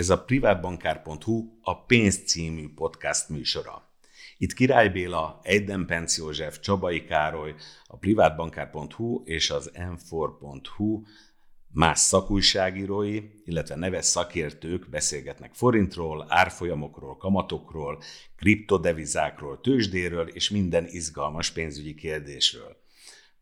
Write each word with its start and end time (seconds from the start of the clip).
Ez 0.00 0.08
a 0.08 0.24
privátbankár.hu 0.24 1.58
a 1.62 1.84
Pénz 1.84 2.24
című 2.24 2.68
podcast 2.74 3.28
műsora. 3.28 3.88
Itt 4.38 4.52
Király 4.52 4.88
Béla, 4.88 5.40
Eiden 5.42 5.86
Penc 5.86 6.16
József, 6.16 6.60
Csabai 6.60 7.04
Károly, 7.04 7.54
a 7.86 7.96
privátbankár.hu 7.96 9.22
és 9.24 9.50
az 9.50 9.70
m4.hu 9.74 11.02
más 11.72 11.98
szakújságírói, 11.98 13.22
illetve 13.44 13.74
neves 13.74 14.04
szakértők 14.04 14.88
beszélgetnek 14.88 15.54
forintról, 15.54 16.26
árfolyamokról, 16.28 17.16
kamatokról, 17.16 18.02
kriptodevizákról, 18.36 19.60
tőzsdéről 19.60 20.28
és 20.28 20.50
minden 20.50 20.86
izgalmas 20.86 21.50
pénzügyi 21.50 21.94
kérdésről. 21.94 22.76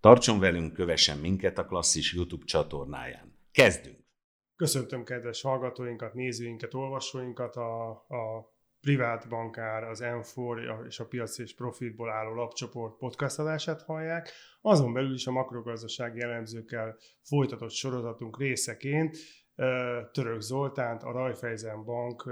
Tartson 0.00 0.38
velünk, 0.38 0.72
kövessen 0.72 1.18
minket 1.18 1.58
a 1.58 1.66
klasszis 1.66 2.12
YouTube 2.12 2.44
csatornáján. 2.44 3.32
Kezdünk! 3.52 3.97
Köszöntöm 4.58 5.04
kedves 5.04 5.42
hallgatóinkat, 5.42 6.14
nézőinket, 6.14 6.74
olvasóinkat, 6.74 7.56
a, 7.56 7.90
a 7.90 8.52
privát 8.80 9.28
bankár, 9.28 9.82
az 9.82 10.00
M4 10.02 10.86
és 10.86 11.00
a 11.00 11.06
piac 11.06 11.38
és 11.38 11.54
profitból 11.54 12.10
álló 12.10 12.34
lapcsoport 12.34 12.96
podcast 12.96 13.38
adását 13.38 13.82
hallják. 13.82 14.30
Azon 14.60 14.92
belül 14.92 15.14
is 15.14 15.26
a 15.26 15.30
makrogazdasági 15.30 16.20
elemzőkkel 16.20 16.96
folytatott 17.22 17.70
sorozatunk 17.70 18.38
részeként 18.38 19.16
Török 20.12 20.40
Zoltánt, 20.40 21.02
a 21.02 21.12
Rajfejzen 21.12 21.84
Bank 21.84 22.30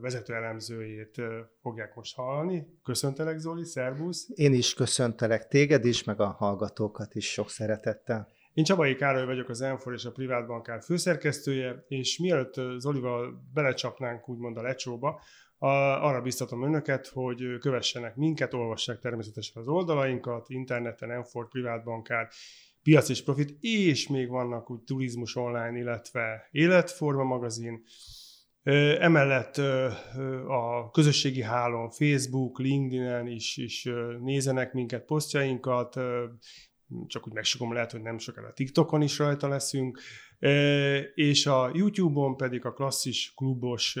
vezető 0.00 0.34
elemzőjét 0.34 1.20
fogják 1.60 1.94
most 1.94 2.14
hallani. 2.14 2.66
Köszöntelek 2.82 3.38
Zoli, 3.38 3.64
szervusz! 3.64 4.28
Én 4.34 4.52
is 4.52 4.74
köszöntelek 4.74 5.48
téged 5.48 5.84
is, 5.84 6.04
meg 6.04 6.20
a 6.20 6.26
hallgatókat 6.26 7.14
is 7.14 7.32
sok 7.32 7.50
szeretettel. 7.50 8.28
Én 8.54 8.64
Csabai 8.64 8.94
Károly 8.94 9.24
vagyok, 9.24 9.48
az 9.48 9.60
Enfor 9.60 9.92
és 9.92 10.04
a 10.04 10.12
Privát 10.12 10.46
Bankár 10.46 10.82
főszerkesztője, 10.82 11.84
és 11.88 12.18
mielőtt 12.18 12.54
Zolival 12.78 13.42
belecsapnánk 13.54 14.28
úgymond 14.28 14.56
a 14.56 14.62
lecsóba, 14.62 15.20
arra 15.58 16.20
biztatom 16.20 16.64
önöket, 16.64 17.06
hogy 17.06 17.58
kövessenek 17.60 18.16
minket, 18.16 18.54
olvassák 18.54 18.98
természetesen 18.98 19.62
az 19.62 19.68
oldalainkat, 19.68 20.48
interneten, 20.48 21.10
Enfor, 21.10 21.48
Privát 21.48 21.84
Bankár, 21.84 22.28
Piac 22.82 23.08
és 23.08 23.22
Profit, 23.22 23.56
és 23.60 24.08
még 24.08 24.28
vannak 24.28 24.70
úgy 24.70 24.80
turizmus 24.80 25.36
online, 25.36 25.78
illetve 25.78 26.48
életforma 26.50 27.22
magazin. 27.22 27.82
Emellett 28.98 29.56
a 30.46 30.90
közösségi 30.92 31.42
hálón, 31.42 31.90
Facebook, 31.90 32.58
LinkedIn-en 32.58 33.26
is, 33.26 33.56
is 33.56 33.88
nézenek 34.20 34.72
minket, 34.72 35.04
posztjainkat, 35.04 36.00
csak 37.06 37.26
úgy 37.26 37.32
megsokom, 37.32 37.72
lehet, 37.72 37.92
hogy 37.92 38.02
nem 38.02 38.18
sokára 38.18 38.52
TikTokon 38.52 39.02
is 39.02 39.18
rajta 39.18 39.48
leszünk, 39.48 40.00
és 41.14 41.46
a 41.46 41.70
YouTube-on 41.74 42.36
pedig 42.36 42.64
a 42.64 42.72
klasszis 42.72 43.32
klubos 43.36 43.98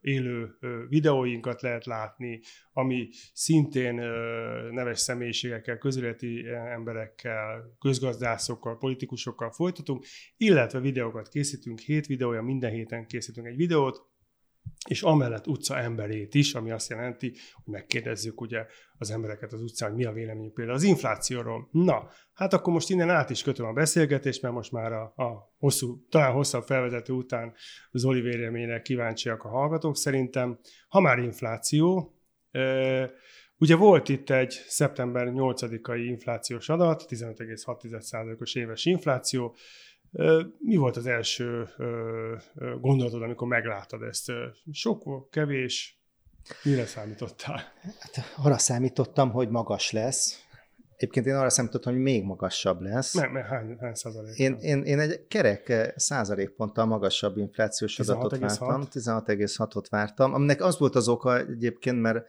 élő 0.00 0.56
videóinkat 0.88 1.62
lehet 1.62 1.86
látni, 1.86 2.40
ami 2.72 3.08
szintén 3.32 3.94
neves 4.70 5.00
személyiségekkel, 5.00 5.78
közéleti 5.78 6.48
emberekkel, 6.48 7.76
közgazdászokkal, 7.78 8.78
politikusokkal 8.78 9.50
folytatunk, 9.50 10.04
illetve 10.36 10.80
videókat 10.80 11.28
készítünk, 11.28 11.78
hét 11.78 12.06
videója, 12.06 12.42
minden 12.42 12.70
héten 12.70 13.06
készítünk 13.06 13.46
egy 13.46 13.56
videót, 13.56 14.11
és 14.88 15.02
amellett 15.02 15.46
utca 15.46 15.78
emberét 15.78 16.34
is, 16.34 16.54
ami 16.54 16.70
azt 16.70 16.90
jelenti, 16.90 17.28
hogy 17.52 17.74
megkérdezzük 17.74 18.40
ugye 18.40 18.66
az 18.98 19.10
embereket 19.10 19.52
az 19.52 19.62
utcán, 19.62 19.88
hogy 19.88 19.98
mi 19.98 20.04
a 20.04 20.12
véleményük 20.12 20.54
például 20.54 20.76
az 20.76 20.82
inflációról. 20.82 21.68
Na, 21.70 22.08
hát 22.32 22.52
akkor 22.52 22.72
most 22.72 22.90
innen 22.90 23.10
át 23.10 23.30
is 23.30 23.42
kötöm 23.42 23.66
a 23.66 23.72
beszélgetést, 23.72 24.42
mert 24.42 24.54
most 24.54 24.72
már 24.72 24.92
a, 24.92 25.02
a 25.02 25.54
hosszú, 25.58 26.06
talán 26.08 26.32
hosszabb 26.32 26.64
felvezető 26.64 27.12
után 27.12 27.54
Zoli 27.92 28.20
véleményre 28.20 28.82
kíváncsiak 28.82 29.42
a 29.42 29.48
hallgatók 29.48 29.96
szerintem. 29.96 30.58
Ha 30.88 31.00
már 31.00 31.18
infláció, 31.18 32.14
ugye 33.58 33.76
volt 33.76 34.08
itt 34.08 34.30
egy 34.30 34.50
szeptember 34.50 35.28
8-ai 35.30 36.04
inflációs 36.06 36.68
adat, 36.68 37.04
15,6%-os 37.08 38.54
éves 38.54 38.84
infláció, 38.84 39.54
mi 40.58 40.76
volt 40.76 40.96
az 40.96 41.06
első 41.06 41.68
gondolatod, 42.80 43.22
amikor 43.22 43.48
megláttad 43.48 44.02
ezt? 44.02 44.32
Sok, 44.72 45.30
kevés? 45.30 46.00
Mire 46.62 46.86
számítottál? 46.86 47.62
Hát, 47.82 48.34
arra 48.36 48.58
számítottam, 48.58 49.30
hogy 49.30 49.48
magas 49.48 49.90
lesz. 49.90 50.46
Egyébként 51.02 51.26
én 51.26 51.34
arra 51.34 51.50
számítottam, 51.50 51.92
hogy 51.92 52.02
még 52.02 52.24
magasabb 52.24 52.80
lesz. 52.80 53.14
Mert, 53.14 53.32
mert 53.32 53.46
hány, 53.46 53.76
hány 53.80 53.94
százalék? 53.94 54.38
Én, 54.38 54.56
én, 54.60 54.82
én 54.82 54.98
egy 54.98 55.26
kerek 55.26 55.92
százalékponttal 55.96 56.86
magasabb 56.86 57.36
inflációs 57.36 57.98
adatot 57.98 58.38
vártam. 58.38 58.82
16,6-ot 58.90 59.84
vártam, 59.90 60.34
aminek 60.34 60.62
az 60.62 60.78
volt 60.78 60.94
az 60.94 61.08
oka 61.08 61.38
egyébként, 61.38 62.00
mert 62.00 62.26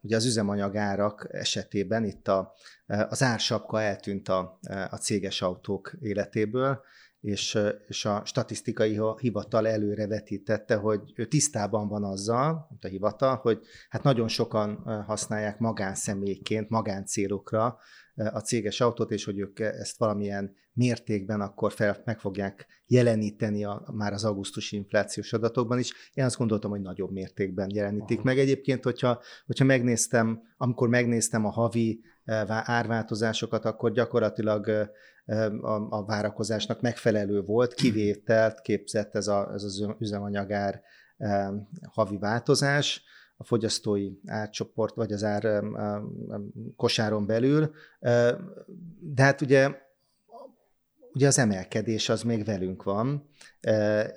ugye 0.00 0.16
az 0.16 0.24
üzemanyagárak 0.24 1.28
esetében 1.30 2.04
itt 2.04 2.28
a, 2.28 2.54
az 2.86 3.22
ársapka 3.22 3.82
eltűnt 3.82 4.28
a, 4.28 4.58
a 4.90 4.96
céges 4.96 5.42
autók 5.42 5.92
életéből, 6.00 6.80
és, 7.24 7.58
és 7.86 8.04
a 8.04 8.22
statisztikai 8.24 9.00
hivatal 9.18 9.68
előre 9.68 10.06
vetítette, 10.06 10.74
hogy 10.74 11.12
ő 11.14 11.26
tisztában 11.26 11.88
van 11.88 12.04
azzal, 12.04 12.66
mint 12.70 12.84
a 12.84 12.88
hivatal, 12.88 13.36
hogy 13.36 13.60
hát 13.88 14.02
nagyon 14.02 14.28
sokan 14.28 14.76
használják 15.06 15.58
magánszemélyként, 15.58 16.68
magáncélokra 16.68 17.78
a 18.14 18.38
céges 18.38 18.80
autót, 18.80 19.10
és 19.10 19.24
hogy 19.24 19.38
ők 19.38 19.58
ezt 19.60 19.98
valamilyen 19.98 20.54
mértékben 20.72 21.40
akkor 21.40 21.72
fel, 21.72 22.02
meg 22.04 22.18
fogják 22.18 22.66
jeleníteni 22.86 23.64
a, 23.64 23.92
már 23.92 24.12
az 24.12 24.24
augusztusi 24.24 24.76
inflációs 24.76 25.32
adatokban 25.32 25.78
is. 25.78 25.92
Én 26.14 26.24
azt 26.24 26.36
gondoltam, 26.36 26.70
hogy 26.70 26.80
nagyobb 26.80 27.10
mértékben 27.10 27.70
jelenítik 27.74 28.18
Aha. 28.18 28.26
meg. 28.26 28.38
Egyébként, 28.38 28.84
hogyha, 28.84 29.20
hogyha 29.46 29.64
megnéztem, 29.64 30.42
amikor 30.56 30.88
megnéztem 30.88 31.44
a 31.44 31.50
havi 31.50 32.00
árváltozásokat, 32.48 33.64
akkor 33.64 33.92
gyakorlatilag 33.92 34.68
a, 35.60 35.96
a 35.96 36.04
várakozásnak 36.04 36.80
megfelelő 36.80 37.42
volt, 37.42 37.74
kivételt 37.74 38.60
képzett 38.60 39.14
ez, 39.14 39.26
a, 39.26 39.50
ez 39.54 39.62
az 39.62 39.86
üzemanyagár 39.98 40.82
havi 41.90 42.18
változás 42.18 43.02
a 43.36 43.44
fogyasztói 43.44 44.12
árcsoport, 44.26 44.94
vagy 44.94 45.12
az 45.12 45.24
ár 45.24 45.62
kosáron 46.76 47.26
belül. 47.26 47.70
De 49.00 49.22
hát 49.22 49.40
ugye 49.40 49.82
ugye 51.14 51.26
az 51.26 51.38
emelkedés 51.38 52.08
az 52.08 52.22
még 52.22 52.44
velünk 52.44 52.82
van, 52.82 53.28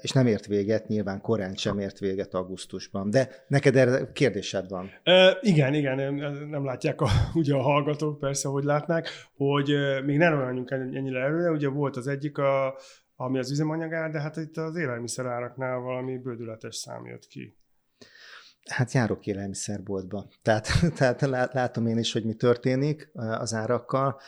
és 0.01 0.11
nem 0.11 0.27
ért 0.27 0.45
véget, 0.45 0.87
nyilván 0.87 1.21
korán 1.21 1.55
sem 1.55 1.79
ért 1.79 1.99
véget 1.99 2.33
augusztusban. 2.33 3.09
De 3.09 3.29
neked 3.47 3.75
erre 3.75 4.11
kérdésed 4.11 4.69
van? 4.69 4.89
E, 5.03 5.37
igen, 5.41 5.73
igen, 5.73 6.13
nem 6.49 6.65
látják 6.65 7.01
a, 7.01 7.07
ugye 7.33 7.55
a 7.55 7.61
hallgatók 7.61 8.19
persze, 8.19 8.47
hogy 8.47 8.63
látnák, 8.63 9.09
hogy 9.35 9.71
még 10.05 10.17
nem 10.17 10.37
menjünk 10.37 10.71
ennyire 10.71 11.19
előre, 11.19 11.51
ugye 11.51 11.69
volt 11.69 11.95
az 11.95 12.07
egyik, 12.07 12.37
a, 12.37 12.77
ami 13.15 13.37
az 13.37 13.51
üzemanyagár, 13.51 14.11
de 14.11 14.21
hát 14.21 14.37
itt 14.37 14.57
az 14.57 14.75
élelmiszeráraknál 14.75 15.79
valami 15.79 16.17
bődületes 16.17 16.75
szám 16.75 17.05
jött 17.05 17.27
ki. 17.27 17.57
Hát 18.69 18.91
járok 18.91 19.25
élelmiszerboltba, 19.25 20.27
tehát, 20.41 20.67
tehát 20.97 21.21
látom 21.53 21.87
én 21.87 21.97
is, 21.97 22.13
hogy 22.13 22.23
mi 22.25 22.33
történik 22.33 23.11
az 23.13 23.53
árakkal, 23.53 24.19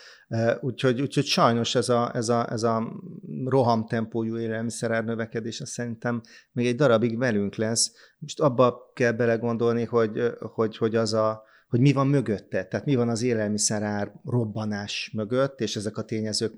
úgyhogy, 0.60 1.02
úgyhogy 1.02 1.26
sajnos 1.26 1.76
ez 1.76 1.90
a, 1.90 2.16
ez 2.16 2.30
a, 2.30 2.52
ez 2.52 2.64
a 2.64 3.02
rohamtempójú 3.46 4.38
élelmiszerár 4.38 5.06
növekedés 5.06 5.62
szerintem 5.66 6.22
még 6.52 6.66
egy 6.66 6.76
darabig 6.76 7.18
velünk 7.18 7.56
lesz. 7.56 7.92
Most 8.20 8.40
abba 8.40 8.92
kell 8.94 9.12
belegondolni, 9.12 9.84
hogy, 9.84 10.34
hogy, 10.40 10.78
hogy 10.78 10.96
az 10.96 11.14
a, 11.14 11.44
hogy 11.68 11.80
mi 11.80 11.94
van 11.94 12.08
mögötte, 12.08 12.66
tehát 12.66 12.86
mi 12.86 12.96
van 12.96 13.10
az 13.10 13.22
élelmiszerár 13.22 14.12
robbanás 14.24 15.12
mögött, 15.14 15.60
és 15.62 15.76
ezek 15.76 15.98
a 15.98 16.04
tényezők 16.04 16.54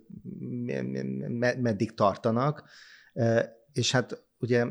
meddig 1.61 1.93
tartanak. 1.93 2.63
És 3.73 3.91
hát 3.91 4.23
ugye 4.39 4.65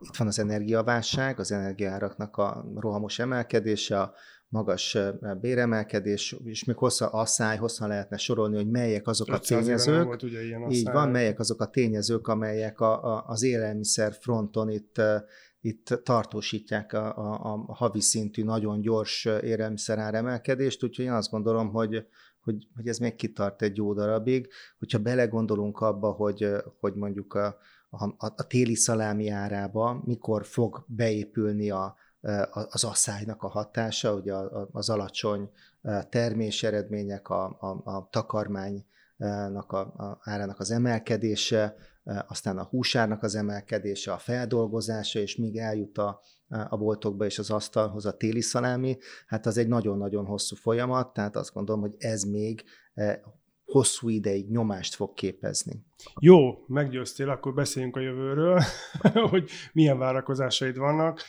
itt 0.00 0.16
van 0.16 0.26
az 0.26 0.38
energiaválság, 0.38 1.38
az 1.38 1.52
energiáraknak 1.52 2.36
a 2.36 2.64
rohamos 2.76 3.18
emelkedése, 3.18 4.00
a 4.00 4.14
magas 4.48 4.98
béremelkedés, 5.40 6.36
és 6.44 6.64
még 6.64 6.76
hossza 6.76 7.08
asszály, 7.08 7.56
hosszan 7.56 7.88
lehetne 7.88 8.16
sorolni, 8.16 8.56
hogy 8.56 8.68
melyek 8.68 9.06
azok 9.06 9.28
a 9.28 9.38
tényezők, 9.38 10.04
volt, 10.04 10.22
ugye, 10.22 10.44
ilyen 10.44 10.70
így 10.70 10.90
van, 10.90 11.08
melyek 11.08 11.38
azok 11.38 11.60
a 11.60 11.66
tényezők, 11.66 12.28
amelyek 12.28 12.80
a, 12.80 13.04
a, 13.04 13.24
az 13.26 13.42
élelmiszer 13.42 14.12
fronton 14.20 14.70
itt, 14.70 15.00
itt 15.60 16.00
tartósítják 16.02 16.92
a, 16.92 17.16
a, 17.16 17.64
a 17.66 17.74
havi 17.74 18.00
szintű, 18.00 18.44
nagyon 18.44 18.80
gyors 18.80 19.24
élelmiszer 19.24 20.14
emelkedést, 20.14 20.84
úgyhogy 20.84 21.04
én 21.04 21.12
azt 21.12 21.30
gondolom, 21.30 21.68
hogy, 21.68 22.06
hogy, 22.40 22.66
hogy 22.74 22.88
ez 22.88 22.98
még 22.98 23.14
kitart 23.14 23.62
egy 23.62 23.76
jó 23.76 23.94
darabig. 23.94 24.48
Hogyha 24.78 24.98
belegondolunk 24.98 25.80
abba, 25.80 26.10
hogy, 26.10 26.48
hogy 26.80 26.94
mondjuk 26.94 27.34
a, 27.34 27.56
a, 27.90 28.14
a 28.18 28.46
téli 28.46 28.74
szalámi 28.74 29.28
árába, 29.28 30.02
mikor 30.04 30.46
fog 30.46 30.84
beépülni 30.88 31.70
a, 31.70 31.96
az 32.70 32.84
asszálynak 32.84 33.42
a 33.42 33.48
hatása, 33.48 34.14
ugye 34.14 34.34
az 34.72 34.90
alacsony 34.90 35.50
termés 36.08 36.62
eredmények, 36.62 37.28
a, 37.28 37.44
a, 37.44 37.90
a 37.90 38.08
takarmánynak 38.10 39.72
a, 39.72 39.78
a 39.78 40.20
árának 40.22 40.60
az 40.60 40.70
emelkedése, 40.70 41.76
aztán 42.26 42.58
a 42.58 42.64
húsárnak 42.64 43.22
az 43.22 43.34
emelkedése, 43.34 44.12
a 44.12 44.18
feldolgozása, 44.18 45.18
és 45.18 45.36
míg 45.36 45.56
eljut 45.56 45.98
a, 45.98 46.20
a 46.48 46.76
boltokba 46.76 47.24
és 47.24 47.38
az 47.38 47.50
asztalhoz 47.50 48.06
a 48.06 48.16
téli 48.16 48.40
szalámi, 48.40 48.98
hát 49.26 49.46
az 49.46 49.58
egy 49.58 49.68
nagyon-nagyon 49.68 50.24
hosszú 50.24 50.56
folyamat, 50.56 51.12
tehát 51.12 51.36
azt 51.36 51.52
gondolom, 51.52 51.80
hogy 51.80 51.94
ez 51.98 52.22
még 52.22 52.64
hosszú 53.72 54.08
ideig 54.08 54.50
nyomást 54.50 54.94
fog 54.94 55.14
képezni. 55.14 55.72
Jó, 56.20 56.64
meggyőztél, 56.66 57.28
akkor 57.28 57.54
beszéljünk 57.54 57.96
a 57.96 58.00
jövőről, 58.00 58.60
hogy 59.30 59.50
milyen 59.72 59.98
várakozásaid 59.98 60.76
vannak. 60.76 61.22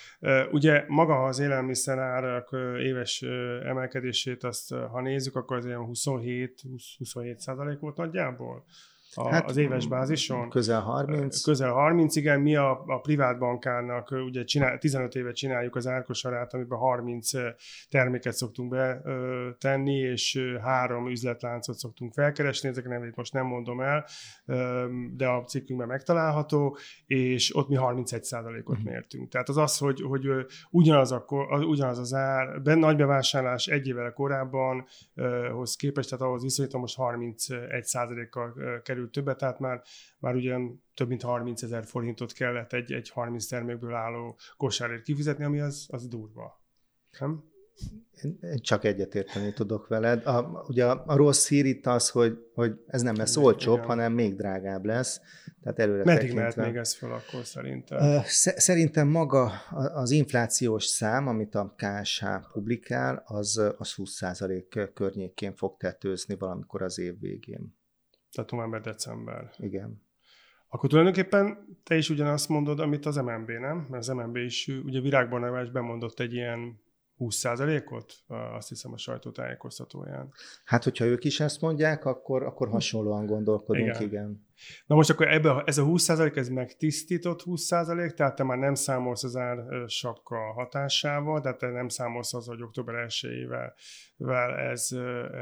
Ugye 0.52 0.84
maga 0.88 1.24
az 1.24 1.40
élelmiszer 1.40 2.44
éves 2.80 3.22
emelkedését, 3.66 4.44
azt 4.44 4.74
ha 4.74 5.02
nézzük, 5.02 5.36
akkor 5.36 5.58
az 5.58 5.66
ilyen 5.66 5.90
27-27 5.94 7.38
százalék 7.38 7.80
volt 7.80 7.98
nagyjából 7.98 8.66
a, 9.14 9.30
hát, 9.30 9.50
az 9.50 9.58
éves 9.58 9.88
bázison. 9.88 10.50
Közel 10.50 10.82
30. 10.82 11.42
Közel 11.42 11.72
30, 11.72 12.16
igen. 12.16 12.40
Mi 12.40 12.56
a, 12.56 12.84
a 12.86 13.00
privát 13.00 13.40
bankárnak 13.40 14.12
ugye 14.12 14.44
csinál, 14.44 14.78
15 14.78 15.16
éve 15.16 15.32
csináljuk 15.32 15.76
az 15.76 15.88
árkosarát, 15.88 16.54
amiben 16.54 16.78
30 16.78 17.30
terméket 17.90 18.34
szoktunk 18.34 18.70
betenni, 18.70 19.96
és 19.96 20.40
három 20.62 21.10
üzletláncot 21.10 21.78
szoktunk 21.78 22.14
felkeresni, 22.14 22.70
ezek 22.70 22.88
nevét 22.88 23.16
most 23.16 23.34
nem 23.34 23.46
mondom 23.46 23.82
el, 23.82 24.06
de 25.16 25.28
a 25.28 25.44
cikkünkben 25.44 25.88
megtalálható, 25.88 26.78
és 27.06 27.56
ott 27.56 27.68
mi 27.68 27.76
31 27.76 28.28
ot 28.34 28.68
uh-huh. 28.68 28.84
mértünk. 28.84 29.30
Tehát 29.30 29.50
az 29.50 29.58
az, 29.58 29.78
hogy, 29.78 30.02
hogy 30.02 30.28
ugyanaz, 30.70 31.12
a, 31.12 31.26
ugyanaz 31.68 31.98
az 31.98 32.14
ár, 32.14 32.62
ben, 32.62 32.80
nagy 32.80 32.96
bevásárlás 32.96 33.68
egy 33.68 33.88
évvel 33.88 34.14
korábban 34.14 34.86
hoz 35.52 35.76
képest, 35.76 36.10
tehát 36.10 36.26
ahhoz 36.26 36.42
viszonyítom 36.42 36.82
most 36.82 36.96
31% 36.98 38.28
kal 38.30 38.54
kerül 39.00 39.12
többet, 39.12 39.38
tehát 39.38 39.60
már, 39.60 39.82
már 40.20 40.36
ugyan 40.36 40.84
több 40.94 41.08
mint 41.08 41.22
30 41.22 41.62
ezer 41.62 41.86
forintot 41.86 42.32
kellett 42.32 42.74
egy, 42.74 42.92
egy 42.92 43.10
30 43.10 43.46
termékből 43.46 43.94
álló 43.94 44.38
kosárért 44.58 45.04
kifizetni, 45.04 45.44
ami 45.44 45.60
az, 45.60 45.86
az 45.90 46.08
durva. 46.08 46.62
Nem? 47.20 47.44
Én 48.42 48.60
csak 48.62 48.84
egyetérteni 48.84 49.54
tudok 49.54 49.88
veled. 49.88 50.26
A, 50.26 50.66
ugye 50.68 50.86
a, 50.86 51.04
a 51.06 51.16
rossz 51.16 51.48
hír 51.48 51.66
itt 51.66 51.86
az, 51.86 52.10
hogy, 52.10 52.38
hogy 52.54 52.84
ez 52.88 53.02
nem 53.02 53.16
lesz 53.16 53.38
olcsóbb, 53.38 53.84
hanem 53.84 54.14
még 54.14 54.36
drágább 54.36 54.86
lesz. 54.86 55.22
Tehát 55.62 55.80
előre 55.80 56.04
Meddig 56.04 56.20
tekintve, 56.20 56.42
mehet 56.42 56.56
még 56.56 56.76
ez 56.76 56.96
fel 56.96 57.12
akkor 57.12 57.46
szerintem? 57.46 58.22
Szerintem 58.56 59.08
maga 59.08 59.52
az 59.94 60.12
inflációs 60.12 60.86
szám, 60.86 61.28
amit 61.28 61.56
a 61.56 61.76
KSH 61.78 62.26
publikál, 62.52 63.24
az, 63.26 63.58
az 63.78 63.94
20% 63.98 64.90
környékén 64.94 65.56
fog 65.56 65.78
tetőzni 65.78 66.36
valamikor 66.36 66.82
az 66.82 67.00
év 67.00 67.20
végén. 67.20 67.79
Tehát 68.32 68.52
november-december. 68.52 69.52
Igen. 69.58 70.02
Akkor 70.68 70.90
tulajdonképpen 70.90 71.78
te 71.84 71.96
is 71.98 72.10
ugyanazt 72.10 72.50
mondod, 72.50 72.80
amit 72.80 73.06
az 73.06 73.16
MNB, 73.16 73.50
nem? 73.50 73.88
Mert 73.90 74.04
az 74.04 74.08
MNB 74.08 74.36
is 74.36 74.68
ugye 74.68 75.00
virágban 75.00 75.70
bemondott 75.72 76.20
egy 76.20 76.34
ilyen 76.34 76.82
20%-ot, 77.20 78.14
azt 78.28 78.70
hiszem 78.70 78.94
a 78.94 78.98
sajtótájékoztatóján. 78.98 80.34
Hát, 80.66 80.84
hogyha 80.84 81.06
ők 81.06 81.24
is 81.24 81.40
ezt 81.40 81.62
mondják, 81.62 82.06
akkor, 82.06 82.44
akkor 82.44 82.70
hasonlóan 82.70 83.26
gondolkodunk, 83.26 83.88
igen. 83.88 84.02
igen. 84.02 84.48
Na 84.86 84.96
most 84.96 85.10
akkor 85.10 85.28
ebbe, 85.28 85.64
ez 85.66 85.78
a 85.78 85.84
20% 85.84 86.38
ez 86.38 86.50
megtisztított 86.50 87.42
20%, 87.46 88.14
tehát 88.14 88.36
te 88.36 88.44
már 88.44 88.58
nem 88.58 88.74
számolsz 88.74 89.24
az 89.24 89.36
ár 89.36 89.58
sapka 89.88 90.38
hatásával, 90.54 91.42
tehát 91.42 91.58
te 91.58 91.70
nem 91.70 91.88
számolsz 91.88 92.34
az, 92.34 92.46
hogy 92.46 92.62
október 92.62 92.96
1 92.96 93.48
ez, 94.72 94.90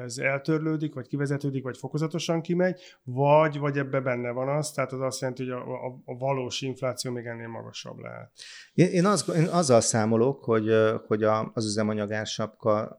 ez 0.05 0.17
eltörlődik, 0.17 0.93
vagy 0.93 1.07
kivezetődik, 1.07 1.63
vagy 1.63 1.77
fokozatosan 1.77 2.41
kimegy, 2.41 2.81
vagy, 3.03 3.59
vagy 3.59 3.77
ebbe 3.77 3.99
benne 3.99 4.31
van 4.31 4.49
az, 4.49 4.71
tehát 4.71 4.91
az 4.91 5.01
azt 5.01 5.21
jelenti, 5.21 5.43
hogy 5.43 5.51
a, 5.51 5.85
a, 5.85 6.01
a 6.05 6.17
valós 6.17 6.61
infláció 6.61 7.11
még 7.11 7.25
ennél 7.25 7.47
magasabb 7.47 7.97
lehet. 7.97 8.31
Én, 8.73 8.87
én, 8.87 9.05
az, 9.05 9.31
én 9.35 9.47
azzal 9.47 9.81
számolok, 9.81 10.43
hogy, 10.43 10.69
hogy 11.07 11.23
a, 11.23 11.51
az 11.53 11.65
üzemanyag 11.65 12.11
ársapka 12.11 12.97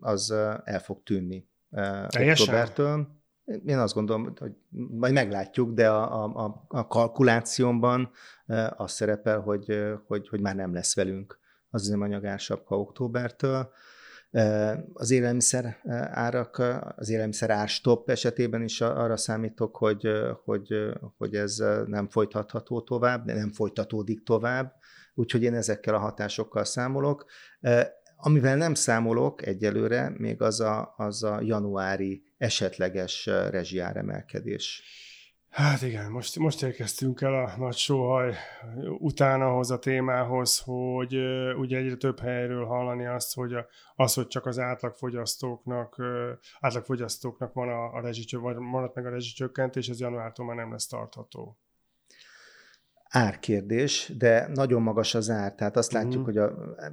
az 0.00 0.30
el 0.64 0.80
fog 0.80 1.02
tűnni. 1.02 1.48
Teljesen? 2.08 2.46
Októbertől 2.46 3.24
én 3.64 3.78
azt 3.78 3.94
gondolom, 3.94 4.32
hogy 4.38 4.52
majd 4.90 5.12
meglátjuk, 5.12 5.74
de 5.74 5.90
a, 5.90 6.24
a, 6.24 6.64
a 6.68 6.86
kalkulációmban 6.86 8.10
az 8.76 8.92
szerepel, 8.92 9.40
hogy, 9.40 9.82
hogy, 10.06 10.28
hogy 10.28 10.40
már 10.40 10.54
nem 10.54 10.74
lesz 10.74 10.94
velünk 10.94 11.38
az 11.70 11.86
üzemanyag 11.86 12.24
ársapka 12.24 12.78
októbertől. 12.78 13.70
Az 14.92 15.10
élelmiszer 15.10 15.76
árak, 16.10 16.62
az 16.96 17.08
élelmiszer 17.08 17.50
árstop 17.50 18.10
esetében 18.10 18.62
is 18.62 18.80
arra 18.80 19.16
számítok, 19.16 19.76
hogy, 19.76 20.08
hogy, 20.44 20.68
hogy 21.16 21.34
ez 21.34 21.56
nem 21.86 22.08
folytatható 22.08 22.80
tovább, 22.80 23.24
nem 23.24 23.52
folytatódik 23.52 24.22
tovább, 24.22 24.74
úgyhogy 25.14 25.42
én 25.42 25.54
ezekkel 25.54 25.94
a 25.94 25.98
hatásokkal 25.98 26.64
számolok. 26.64 27.24
Amivel 28.16 28.56
nem 28.56 28.74
számolok 28.74 29.46
egyelőre, 29.46 30.14
még 30.18 30.42
az 30.42 30.60
a, 30.60 30.94
az 30.96 31.22
a 31.22 31.40
januári 31.40 32.25
esetleges 32.36 33.26
rezsiáremelkedés. 33.26 34.82
Hát 35.50 35.82
igen, 35.82 36.10
most, 36.10 36.38
most 36.38 36.62
érkeztünk 36.62 37.20
el 37.20 37.34
a 37.34 37.56
nagy 37.56 37.76
sóhaj 37.76 38.34
utánahoz 38.98 39.70
a 39.70 39.78
témához, 39.78 40.58
hogy 40.58 41.14
ugye 41.56 41.76
egyre 41.76 41.96
több 41.96 42.18
helyről 42.18 42.64
hallani 42.64 43.06
azt, 43.06 43.34
hogy 43.34 43.54
a, 43.54 43.66
az, 43.94 44.14
hogy 44.14 44.26
csak 44.26 44.46
az 44.46 44.58
átlagfogyasztóknak, 44.58 45.96
átlagfogyasztóknak 46.60 47.52
van 47.52 47.68
a, 47.68 47.92
a 47.92 48.00
rezsicső, 48.00 48.38
vagy 48.38 48.56
maradt 48.56 48.94
meg 48.94 49.06
a 49.06 49.10
rezsicsökkentés, 49.10 49.88
ez 49.88 50.00
januártól 50.00 50.46
már 50.46 50.56
nem 50.56 50.72
lesz 50.72 50.86
tartható 50.86 51.58
árkérdés, 53.08 54.12
de 54.18 54.48
nagyon 54.54 54.82
magas 54.82 55.14
az 55.14 55.30
ár. 55.30 55.54
Tehát 55.54 55.76
azt 55.76 55.92
látjuk, 55.92 56.22
mm. 56.22 56.24
hogy 56.24 56.36
a 56.36 56.52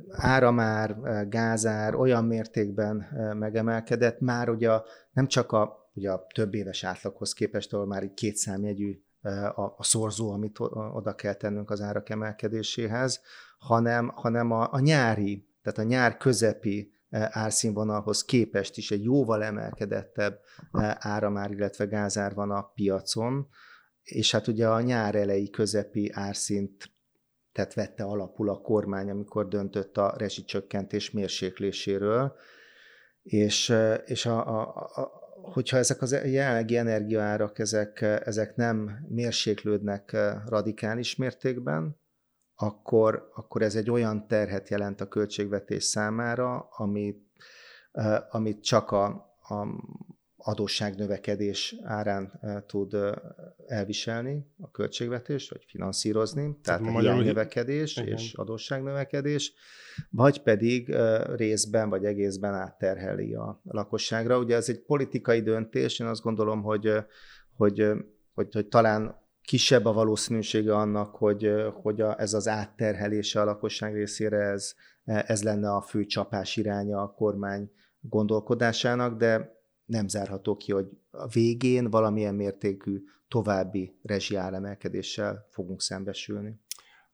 áramár, 0.10 0.96
gázár 1.30 1.96
olyan 1.96 2.26
mértékben 2.26 3.08
megemelkedett, 3.40 4.20
már 4.20 4.50
ugye 4.50 4.70
nem 5.12 5.28
csak 5.28 5.52
a, 5.52 5.90
ugye 5.94 6.12
a 6.12 6.28
több 6.34 6.54
éves 6.54 6.84
átlaghoz 6.84 7.34
képest, 7.34 7.74
ahol 7.74 7.86
már 7.86 8.04
egy 8.04 8.14
kétszámjegyű 8.14 9.02
a, 9.56 9.62
a 9.62 9.84
szorzó, 9.84 10.32
amit 10.32 10.60
oda 10.94 11.16
kell 11.16 11.34
tennünk 11.34 11.70
az 11.70 11.82
árak 11.82 12.10
emelkedéséhez, 12.10 13.22
hanem, 13.58 14.12
hanem 14.16 14.52
a, 14.52 14.68
a 14.72 14.80
nyári, 14.80 15.48
tehát 15.62 15.80
a 15.80 15.84
nyár 15.84 16.18
közepi 16.18 16.92
árszínvonalhoz 17.10 18.26
képest 18.26 18.78
is 18.78 18.92
egy 18.92 19.04
jóval 19.04 19.44
emelkedettebb 19.44 20.40
áramár, 20.98 21.52
illetve 21.52 21.86
gázár 21.86 22.34
van 22.34 22.52
a 22.52 22.72
piacon, 22.76 23.48
és 24.04 24.32
hát 24.32 24.48
ugye 24.48 24.68
a 24.68 24.82
nyár 24.82 25.16
elejé 25.16 25.50
közepi 25.50 26.12
árszint 26.14 26.94
tehát 27.54 27.74
vette 27.74 28.04
alapul 28.04 28.50
a 28.50 28.62
kormány, 28.62 29.10
amikor 29.10 29.48
döntött 29.48 29.98
a 29.98 30.14
rezsicsökkentés 30.18 31.12
mérsékléséről, 31.12 32.36
és, 33.24 33.76
és 34.06 34.26
a, 34.26 34.60
a, 34.60 34.90
a, 34.94 35.12
hogyha 35.34 35.78
ezek 35.78 36.02
az 36.02 36.12
jelenlegi 36.12 36.78
energiaárak 36.78 37.60
ezek, 37.60 38.02
ezek 38.02 38.56
nem 38.56 39.06
mérséklődnek 39.10 40.18
radikális 40.48 41.16
mértékben, 41.16 42.00
akkor, 42.56 43.30
akkor 43.34 43.62
ez 43.62 43.76
egy 43.76 43.90
olyan 43.90 44.28
terhet 44.28 44.70
jelent 44.70 45.02
a 45.02 45.08
költségvetés 45.08 45.84
számára, 45.84 46.68
amit, 46.72 47.26
amit 48.30 48.64
csak 48.64 48.92
a, 48.92 49.06
a, 49.42 49.68
adósságnövekedés 50.44 51.76
árán 51.84 52.40
tud 52.68 52.96
elviselni 53.68 54.46
a 54.60 54.72
költségvetést, 54.72 55.50
vagy 55.50 55.66
finanszírozni, 55.68 56.58
tehát 56.64 56.82
a 56.82 57.00
hiánynövekedés 57.00 57.98
és 57.98 58.34
adósságnövekedés, 58.34 59.54
vagy 60.10 60.42
pedig 60.42 60.96
részben 61.36 61.90
vagy 61.90 62.06
egészben 62.06 62.54
átterheli 62.54 63.34
a 63.34 63.62
lakosságra. 63.64 64.38
Ugye 64.38 64.56
ez 64.56 64.70
egy 64.70 64.80
politikai 64.80 65.42
döntés, 65.42 66.00
én 66.00 66.08
azt 66.08 66.22
gondolom, 66.22 66.62
hogy, 66.62 66.92
hogy, 67.56 67.92
hogy, 68.34 68.54
hogy 68.54 68.68
talán 68.68 69.22
kisebb 69.42 69.86
a 69.86 69.94
valószínűsége 69.94 70.76
annak, 70.76 71.16
hogy, 71.16 71.54
hogy 71.74 72.02
a, 72.02 72.20
ez 72.20 72.34
az 72.34 72.48
átterhelése 72.48 73.42
a 73.42 73.46
lakosság 73.46 73.94
részére 73.94 74.38
ez, 74.38 74.74
ez 75.04 75.44
lenne 75.44 75.72
a 75.72 75.82
fő 75.82 76.06
csapás 76.06 76.56
iránya 76.56 77.02
a 77.02 77.14
kormány 77.14 77.72
gondolkodásának, 78.00 79.18
de 79.18 79.62
nem 79.94 80.08
zárható 80.08 80.58
ki, 80.58 80.72
hogy 80.72 80.88
a 81.12 81.28
végén 81.28 81.90
valamilyen 81.90 82.36
mértékű 82.36 83.04
további 83.28 84.00
rezsiáremelkedéssel 84.04 85.48
fogunk 85.50 85.82
szembesülni. 85.82 86.60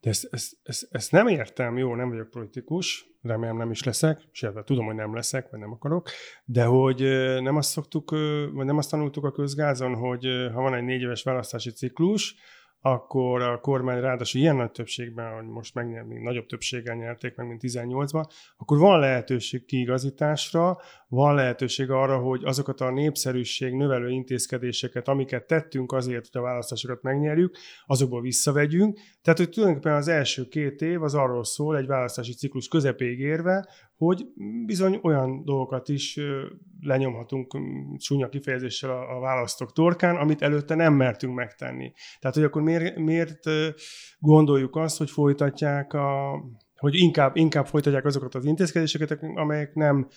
De 0.02 0.10
ezt, 0.10 0.28
ezt, 0.32 0.58
ezt, 0.64 0.88
ezt 0.92 1.12
nem 1.12 1.28
értem, 1.28 1.78
jó, 1.78 1.96
nem 1.96 2.10
vagyok 2.10 2.30
politikus, 2.30 3.06
remélem 3.22 3.58
nem 3.58 3.72
is 3.72 3.84
leszek, 3.84 4.28
sőt, 4.32 4.66
tudom, 4.66 4.86
hogy 4.86 4.96
nem 4.96 5.16
leszek, 5.16 5.50
vagy 5.50 5.60
nem 5.60 5.72
akarok, 5.72 6.10
de 6.46 6.64
hogy 6.64 7.02
nem 7.42 7.56
azt 7.56 7.70
szoktuk, 7.70 8.10
vagy 8.54 8.66
nem 8.66 8.78
azt 8.78 8.90
tanultuk 8.90 9.24
a 9.24 9.32
közgázon, 9.32 9.96
hogy 9.96 10.26
ha 10.54 10.62
van 10.62 10.74
egy 10.74 10.84
négy 10.84 11.02
éves 11.02 11.24
választási 11.24 11.72
ciklus, 11.72 12.36
akkor 12.82 13.42
a 13.42 13.60
kormány 13.60 14.00
ráadásul 14.00 14.42
ilyen 14.42 14.56
nagy 14.56 14.72
többségben, 14.72 15.34
hogy 15.34 15.46
most 15.46 15.74
meg 15.74 16.08
még 16.08 16.20
nagyobb 16.20 16.46
többséggel 16.46 16.96
nyerték 16.96 17.36
meg, 17.36 17.48
mint 17.48 17.62
18-ban, 17.64 18.24
akkor 18.58 18.78
van 18.78 19.00
lehetőség 19.00 19.66
kiigazításra, 19.66 20.78
van 21.08 21.36
lehetőség 21.36 21.90
arra, 21.90 22.18
hogy 22.18 22.42
azokat 22.44 22.82
a 22.82 22.92
népszerűség 22.92 23.74
növelő 23.74 24.10
intézkedéseket, 24.10 25.08
amiket 25.08 25.48
tettünk 25.48 25.92
azért, 25.92 26.28
hogy 26.32 26.42
a 26.42 26.44
választásokat 26.44 27.02
megnyerjük, 27.02 27.58
azokból 27.86 28.22
visszavegyünk. 28.22 29.00
Tehát, 29.22 29.40
hogy 29.40 29.50
tulajdonképpen 29.50 29.98
az 29.98 30.08
első 30.08 30.48
két 30.48 30.82
év 30.82 31.04
az 31.04 31.16
arról 31.16 31.44
szól, 31.44 31.78
egy 31.78 31.88
választási 31.88 32.34
ciklus 32.34 32.68
közepéig 32.68 33.20
érve, 33.20 33.68
hogy 34.00 34.26
bizony 34.66 35.00
olyan 35.02 35.44
dolgokat 35.46 35.90
is 35.90 36.20
lenyomhatunk 36.82 37.58
csúnya 37.98 38.30
kifejezéssel 38.30 38.90
a, 38.90 39.18
a 39.18 39.20
választók 39.20 39.74
torkán, 39.74 40.16
amit 40.16 40.42
előtte 40.42 40.76
nem 40.76 40.94
mertünk 40.94 41.36
megtenni. 41.36 41.92
Tehát, 42.20 42.36
hogy 42.36 42.46
akkor 42.46 42.62
miért, 42.62 42.98
miért 42.98 43.44
gondoljuk 44.20 44.76
azt, 44.76 44.98
hogy 44.98 45.10
folytatják 45.10 45.94
a 45.94 46.40
hogy 46.76 46.96
inkább, 46.96 47.36
inkább 47.36 47.66
folytatják 47.66 48.06
azokat 48.06 48.36
az 48.36 48.46
intézkedéseket, 48.46 49.20
amelyek 49.36 49.74
nem 49.74 50.08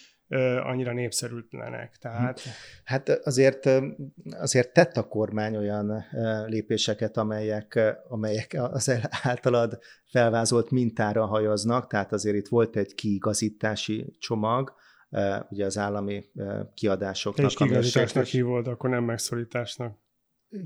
annyira 0.62 0.93
népszerűtlenek. 0.93 1.97
Tehát... 1.97 2.41
Hát 2.85 3.09
azért, 3.09 3.69
azért 4.31 4.73
tett 4.73 4.97
a 4.97 5.09
kormány 5.09 5.57
olyan 5.57 6.05
lépéseket, 6.47 7.17
amelyek, 7.17 7.81
amelyek 8.09 8.57
az 8.59 8.93
általad 9.23 9.79
felvázolt 10.07 10.71
mintára 10.71 11.27
hajaznak, 11.27 11.87
tehát 11.87 12.12
azért 12.12 12.37
itt 12.37 12.49
volt 12.49 12.77
egy 12.77 12.95
kiigazítási 12.95 14.17
csomag, 14.19 14.75
ugye 15.49 15.65
az 15.65 15.79
állami 15.79 16.25
kiadásoknak. 16.75 17.47
Te 17.47 17.53
is 17.53 17.55
kiigazításnak 17.55 18.25
hívod, 18.25 18.67
akkor 18.67 18.91
nem 18.91 19.05
megszorításnak 19.05 20.01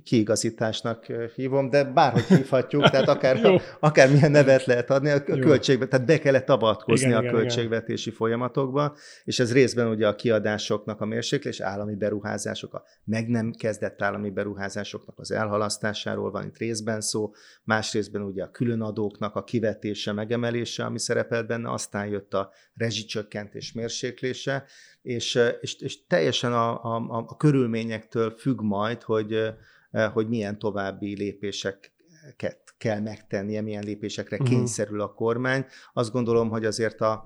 kiigazításnak 0.04 1.06
hívom, 1.34 1.70
de 1.70 1.84
bárhogy 1.84 2.22
hívhatjuk, 2.22 2.90
tehát 2.90 3.08
akár, 3.08 3.60
akár 3.80 4.10
milyen 4.10 4.30
nevet 4.30 4.64
lehet 4.64 4.90
adni, 4.90 5.10
a 5.10 5.22
költségbe, 5.22 5.86
tehát 5.86 6.06
be 6.06 6.18
kellett 6.18 6.48
avatkozni 6.48 7.06
igen, 7.06 7.26
a 7.26 7.30
költségvetési 7.30 8.06
igen. 8.08 8.18
folyamatokba, 8.18 8.96
és 9.24 9.38
ez 9.38 9.52
részben 9.52 9.88
ugye 9.88 10.08
a 10.08 10.14
kiadásoknak 10.14 11.00
a 11.00 11.04
mérséklés, 11.04 11.60
állami 11.60 11.94
beruházások, 11.94 12.74
a 12.74 12.84
meg 13.04 13.28
nem 13.28 13.52
kezdett 13.52 14.02
állami 14.02 14.30
beruházásoknak 14.30 15.18
az 15.18 15.30
elhalasztásáról 15.30 16.30
van 16.30 16.44
itt 16.44 16.56
részben 16.56 17.00
szó, 17.00 17.32
más 17.64 17.92
részben 17.92 18.22
ugye 18.22 18.42
a 18.42 18.50
különadóknak 18.50 19.34
a 19.34 19.44
kivetése, 19.44 20.12
megemelése, 20.12 20.84
ami 20.84 20.98
szerepelt 20.98 21.46
benne, 21.46 21.72
aztán 21.72 22.06
jött 22.06 22.34
a 22.34 22.50
rezsicsökkentés 22.74 23.72
mérséklése, 23.72 24.64
és, 25.02 25.38
és, 25.60 25.80
és 25.80 26.06
teljesen 26.06 26.52
a, 26.52 26.84
a, 26.84 27.24
a 27.26 27.36
körülményektől 27.36 28.30
függ 28.30 28.60
majd, 28.60 29.02
hogy 29.02 29.54
hogy 30.12 30.28
milyen 30.28 30.58
további 30.58 31.16
lépéseket 31.16 32.66
kell 32.78 33.00
megtennie, 33.00 33.60
milyen 33.60 33.84
lépésekre 33.84 34.36
uh-huh. 34.36 34.50
kényszerül 34.50 35.00
a 35.00 35.14
kormány. 35.14 35.66
Azt 35.92 36.12
gondolom, 36.12 36.48
hogy 36.48 36.64
azért 36.64 37.00
a 37.00 37.24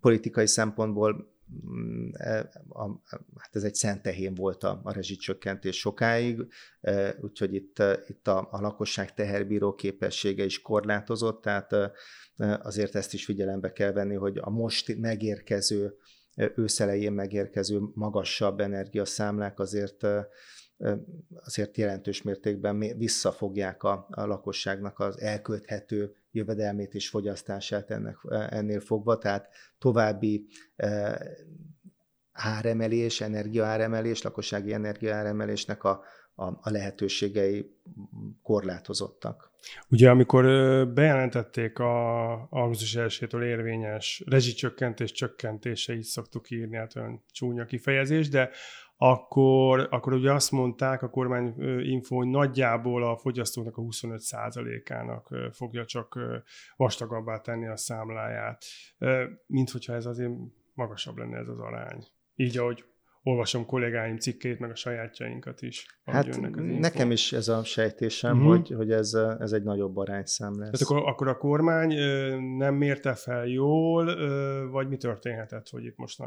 politikai 0.00 0.46
szempontból 0.46 1.32
mm, 1.70 2.08
e, 2.12 2.34
hát 3.36 3.50
ez 3.50 3.62
egy 3.62 3.74
szentehén 3.74 4.34
volt 4.34 4.64
a, 4.64 4.80
a 4.84 4.92
rezsicsökkentés 4.92 5.78
sokáig, 5.78 6.46
úgyhogy 7.20 7.54
itt, 7.54 7.82
itt 8.06 8.28
a, 8.28 8.48
a 8.50 8.60
lakosság 8.60 9.14
teherbíró 9.14 9.74
képessége 9.74 10.44
is 10.44 10.62
korlátozott, 10.62 11.42
tehát 11.42 11.74
azért 12.62 12.94
ezt 12.94 13.14
is 13.14 13.24
figyelembe 13.24 13.72
kell 13.72 13.92
venni, 13.92 14.14
hogy 14.14 14.38
a 14.40 14.50
most 14.50 14.98
megérkező, 14.98 15.94
őszelején 16.54 17.12
megérkező 17.12 17.80
magasabb 17.94 18.60
energiaszámlák 18.60 19.58
azért 19.58 20.06
azért 21.44 21.76
jelentős 21.76 22.22
mértékben 22.22 22.78
visszafogják 22.78 23.82
a, 23.82 24.06
a 24.10 24.26
lakosságnak 24.26 24.98
az 24.98 25.20
elkölthető 25.20 26.14
jövedelmét 26.30 26.94
és 26.94 27.08
fogyasztását 27.08 27.90
ennek, 27.90 28.16
ennél 28.30 28.80
fogva, 28.80 29.18
tehát 29.18 29.48
további 29.78 30.46
áremelés, 32.32 33.20
energiaáremelés, 33.20 34.22
lakossági 34.22 34.72
energiaáremelésnek 34.72 35.84
a, 35.84 36.02
a, 36.34 36.44
a 36.44 36.70
lehetőségei 36.70 37.76
korlátozottak. 38.42 39.50
Ugye 39.88 40.10
amikor 40.10 40.44
bejelentették 40.92 41.78
a 41.78 42.32
augusztus 42.50 42.96
1 42.96 43.28
érvényes 43.32 44.22
rezsicsökkentés 44.26 45.12
csökkentése, 45.12 45.94
így 45.94 46.02
szoktuk 46.02 46.50
írni, 46.50 46.76
hát 46.76 46.96
olyan 46.96 47.24
csúnya 47.32 47.64
kifejezés, 47.64 48.28
de 48.28 48.50
akkor, 49.00 49.88
akkor 49.90 50.12
ugye 50.12 50.32
azt 50.32 50.50
mondták 50.50 51.02
a 51.02 51.10
kormány 51.10 51.54
info, 51.82 52.16
hogy 52.16 52.28
nagyjából 52.28 53.04
a 53.04 53.16
fogyasztóknak 53.16 53.76
a 53.76 53.82
25%-ának 53.82 55.34
fogja 55.52 55.84
csak 55.84 56.18
vastagabbá 56.76 57.40
tenni 57.40 57.66
a 57.66 57.76
számláját, 57.76 58.64
mint 59.46 59.70
hogyha 59.70 59.94
ez 59.94 60.06
azért 60.06 60.32
magasabb 60.74 61.16
lenne 61.16 61.36
ez 61.36 61.48
az 61.48 61.58
arány. 61.58 62.06
Így, 62.34 62.58
ahogy 62.58 62.84
olvasom 63.28 63.66
kollégáim 63.66 64.16
cikkét, 64.16 64.58
meg 64.58 64.70
a 64.70 64.74
sajátjainkat 64.74 65.62
is. 65.62 65.86
Hát 66.04 66.40
nekem 66.80 67.10
is 67.10 67.32
ez 67.32 67.48
a 67.48 67.64
sejtésem, 67.64 68.36
uh-huh. 68.36 68.50
hogy, 68.50 68.74
hogy 68.76 68.90
ez, 68.90 69.14
ez 69.38 69.52
egy 69.52 69.62
nagyobb 69.62 69.96
arányszám 69.96 70.58
lesz. 70.58 70.70
Tehát 70.70 70.80
akkor, 70.80 71.10
akkor 71.10 71.28
a 71.28 71.36
kormány 71.36 71.94
nem 72.56 72.74
mérte 72.74 73.14
fel 73.14 73.46
jól, 73.46 74.16
vagy 74.70 74.88
mi 74.88 74.96
történhetett, 74.96 75.68
hogy 75.68 75.84
itt 75.84 75.96
most 75.96 76.18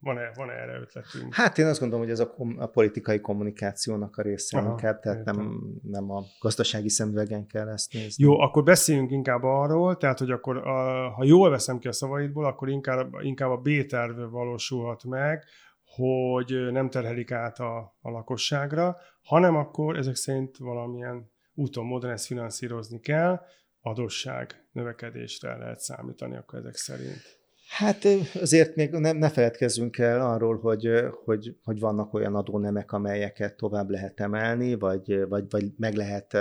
van-e, 0.00 0.30
van-e 0.34 0.52
erre 0.52 0.80
ötletünk? 0.80 1.34
Hát 1.34 1.58
én 1.58 1.66
azt 1.66 1.80
gondolom, 1.80 2.04
hogy 2.04 2.12
ez 2.12 2.20
a, 2.20 2.34
a 2.56 2.66
politikai 2.66 3.20
kommunikációnak 3.20 4.16
a 4.16 4.22
része 4.22 4.58
Aha, 4.58 4.70
inkább, 4.70 5.00
tehát 5.00 5.24
nem, 5.24 5.60
nem 5.82 6.10
a 6.10 6.22
gazdasági 6.40 6.88
szemüvegen 6.88 7.46
kell 7.46 7.68
ezt 7.68 7.92
nézni. 7.92 8.24
Jó, 8.24 8.40
akkor 8.40 8.62
beszéljünk 8.62 9.10
inkább 9.10 9.42
arról, 9.42 9.96
tehát 9.96 10.18
hogy 10.18 10.30
akkor 10.30 10.56
a, 10.56 11.08
ha 11.10 11.24
jól 11.24 11.50
veszem 11.50 11.78
ki 11.78 11.88
a 11.88 11.92
szavaidból, 11.92 12.44
akkor 12.44 12.68
inkább, 12.68 13.12
inkább 13.20 13.50
a 13.50 13.56
B-terv 13.56 14.30
valósulhat 14.30 15.04
meg, 15.04 15.44
hogy 15.94 16.72
nem 16.72 16.90
terhelik 16.90 17.30
át 17.30 17.58
a, 17.58 17.96
a 18.00 18.10
lakosságra, 18.10 18.96
hanem 19.22 19.56
akkor 19.56 19.96
ezek 19.96 20.14
szerint 20.14 20.56
valamilyen 20.56 21.30
úton, 21.54 21.86
módon 21.86 22.10
ezt 22.10 22.26
finanszírozni 22.26 23.00
kell, 23.00 23.40
adósság 23.80 24.68
növekedésre 24.72 25.56
lehet 25.56 25.80
számítani 25.80 26.36
akkor 26.36 26.58
ezek 26.58 26.74
szerint. 26.74 27.39
Hát 27.70 28.06
azért 28.34 28.76
még 28.76 28.90
ne, 28.90 29.12
ne 29.12 29.28
feledkezzünk 29.28 29.98
el 29.98 30.20
arról, 30.20 30.58
hogy, 30.58 30.90
hogy, 31.24 31.56
hogy 31.64 31.80
vannak 31.80 32.14
olyan 32.14 32.34
adónemek, 32.34 32.92
amelyeket 32.92 33.56
tovább 33.56 33.90
lehet 33.90 34.20
emelni, 34.20 34.74
vagy, 34.74 35.28
vagy, 35.28 35.44
vagy 35.50 35.72
meg 35.76 35.94
lehet 35.94 36.36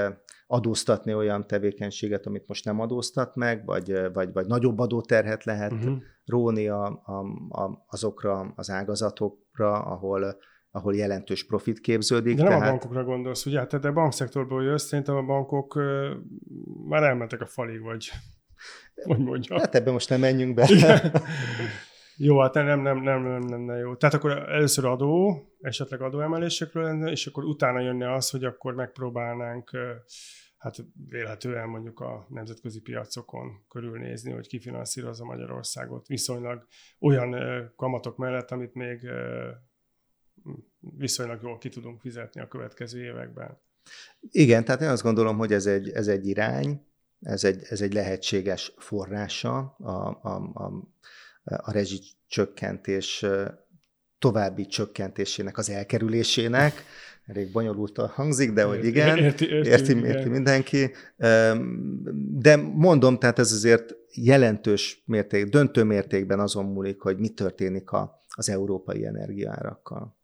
adóztatni 0.48 1.14
olyan 1.14 1.48
tevékenységet, 1.48 2.26
amit 2.26 2.48
most 2.48 2.66
nem 2.66 2.80
adóztat 2.80 3.36
meg, 3.36 3.66
vagy, 3.66 4.12
vagy, 4.14 4.34
vagy 4.34 4.46
nagyobb 4.46 4.80
adóterhet 4.80 5.44
lehet 5.44 5.72
uh-huh. 5.72 5.98
róni 6.26 6.68
a, 6.68 7.02
a, 7.06 7.20
a, 7.62 7.86
azokra 7.88 8.54
az 8.56 8.70
ágazatokra, 8.70 9.80
ahol, 9.80 10.38
ahol 10.72 10.96
jelentős 10.96 11.46
profit 11.46 11.80
képződik. 11.80 12.36
De 12.36 12.44
nem 12.44 12.52
tehát... 12.52 12.68
a 12.68 12.70
bankokra 12.70 13.04
gondolsz, 13.04 13.46
ugye? 13.46 13.66
Tehát 13.66 13.86
a 13.86 13.94
bankszektorból 13.94 14.64
jössz, 14.64 14.88
szerintem 14.88 15.16
a 15.16 15.24
bankok 15.24 15.76
már 16.88 17.04
elmentek 17.04 17.42
a 17.42 17.48
falig, 17.48 17.82
vagy 17.82 18.10
hogy 19.04 19.20
mondja. 19.20 19.60
Hát 19.60 19.76
ebben 19.76 19.94
most 19.94 20.10
nem 20.10 20.20
menjünk 20.20 20.54
be. 20.54 20.68
Jó, 22.22 22.40
hát 22.40 22.54
nem, 22.54 22.66
nem, 22.66 22.82
nem, 22.82 23.22
nem, 23.24 23.42
nem, 23.42 23.62
nem 23.62 23.78
jó. 23.78 23.96
Tehát 23.96 24.16
akkor 24.16 24.32
először 24.32 24.86
adó, 24.86 25.42
esetleg 25.62 26.02
adóemelésekről 26.02 26.84
lenne, 26.84 27.12
és 27.12 27.28
akkor 27.28 27.44
utána 27.44 27.80
jönne 27.80 28.14
az, 28.14 28.30
hogy 28.30 28.44
akkor 28.44 28.74
megpróbálnánk 28.74 29.72
hát 30.58 30.76
vélhetően 31.10 31.70
mondjuk 31.70 32.00
a 32.00 32.26
nemzetközi 32.30 32.82
piacokon 32.82 33.66
körülnézni, 33.70 34.32
hogy 34.32 34.48
kifinanszírozza 34.48 35.26
Magyarországot 35.26 36.08
viszonylag 36.08 36.68
olyan 37.00 37.36
kamatok 37.76 38.18
mellett, 38.18 38.52
amit 38.52 38.74
még 38.74 39.10
viszonylag 40.80 41.42
jól 41.42 41.58
ki 41.58 41.70
tudunk 41.70 42.02
fizetni 42.02 42.42
a 42.42 42.48
következő 42.48 43.04
években. 43.04 43.62
Igen, 44.22 44.66
tehát 44.66 44.82
én 44.82 44.90
azt 44.90 45.04
gondolom, 45.04 45.38
hogy 45.38 45.54
ez 45.54 45.66
egy, 45.66 45.90
ez 45.90 46.08
egy 46.08 46.28
irány, 46.28 46.82
ez 47.22 47.44
egy, 47.44 47.62
ez 47.70 47.82
egy 47.82 47.94
lehetséges 47.94 48.74
forrása 48.78 49.76
a, 49.80 50.20
a, 50.22 50.52
a, 50.54 50.72
a 51.44 51.72
rezsicsökkentés 51.72 53.26
további 54.20 54.66
csökkentésének 54.66 55.58
az 55.58 55.70
elkerülésének. 55.70 56.74
Elég 57.26 57.52
bonyolult 57.52 57.98
hangzik, 57.98 58.52
de 58.52 58.64
hogy 58.64 58.86
igen, 58.86 59.18
érti, 59.18 59.50
érti, 59.50 59.70
érti, 59.70 59.92
igen. 59.92 60.06
érti 60.06 60.30
mindenki. 60.30 60.92
De 62.32 62.56
mondom, 62.56 63.20
tehát 63.20 63.40
ez 63.40 63.52
azért 63.52 63.96
jelentős 64.14 65.04
mérték, 65.06 65.46
döntő 65.46 65.84
mértékben 65.84 66.40
azon 66.40 66.66
múlik, 66.66 67.02
hogy 67.02 67.18
mi 67.18 67.30
történik 67.30 67.92
a, 67.92 68.24
az 68.36 68.50
európai 68.50 69.06
energiaárakkal. 69.06 70.19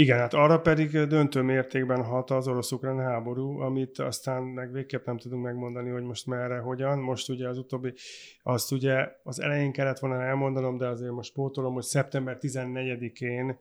Igen, 0.00 0.18
hát 0.18 0.34
arra 0.34 0.60
pedig 0.60 0.90
döntő 0.90 1.42
mértékben 1.42 2.04
hat 2.04 2.30
az 2.30 2.48
orosz-ukrán 2.48 2.98
háború, 2.98 3.58
amit 3.58 3.98
aztán 3.98 4.42
meg 4.42 4.72
végképp 4.72 5.06
nem 5.06 5.18
tudunk 5.18 5.42
megmondani, 5.42 5.90
hogy 5.90 6.02
most 6.02 6.26
merre, 6.26 6.58
hogyan. 6.58 6.98
Most 6.98 7.28
ugye 7.28 7.48
az 7.48 7.58
utóbbi, 7.58 7.92
azt 8.42 8.72
ugye 8.72 9.08
az 9.22 9.40
elején 9.40 9.72
kellett 9.72 9.98
volna 9.98 10.22
elmondanom, 10.22 10.76
de 10.76 10.86
azért 10.86 11.12
most 11.12 11.32
pótolom, 11.32 11.74
hogy 11.74 11.82
szeptember 11.82 12.38
14-én 12.40 13.58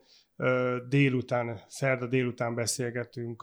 délután, 0.88 1.62
szerda 1.68 2.08
délután 2.08 2.56
beszélgettünk 2.56 3.42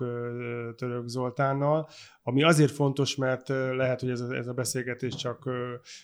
Török 0.76 1.08
Zoltánnal, 1.08 1.88
ami 2.22 2.42
azért 2.42 2.70
fontos, 2.70 3.16
mert 3.16 3.48
lehet, 3.48 4.00
hogy 4.00 4.10
ez 4.10 4.20
a, 4.20 4.34
ez 4.34 4.46
a 4.46 4.52
beszélgetés 4.52 5.14
csak, 5.14 5.50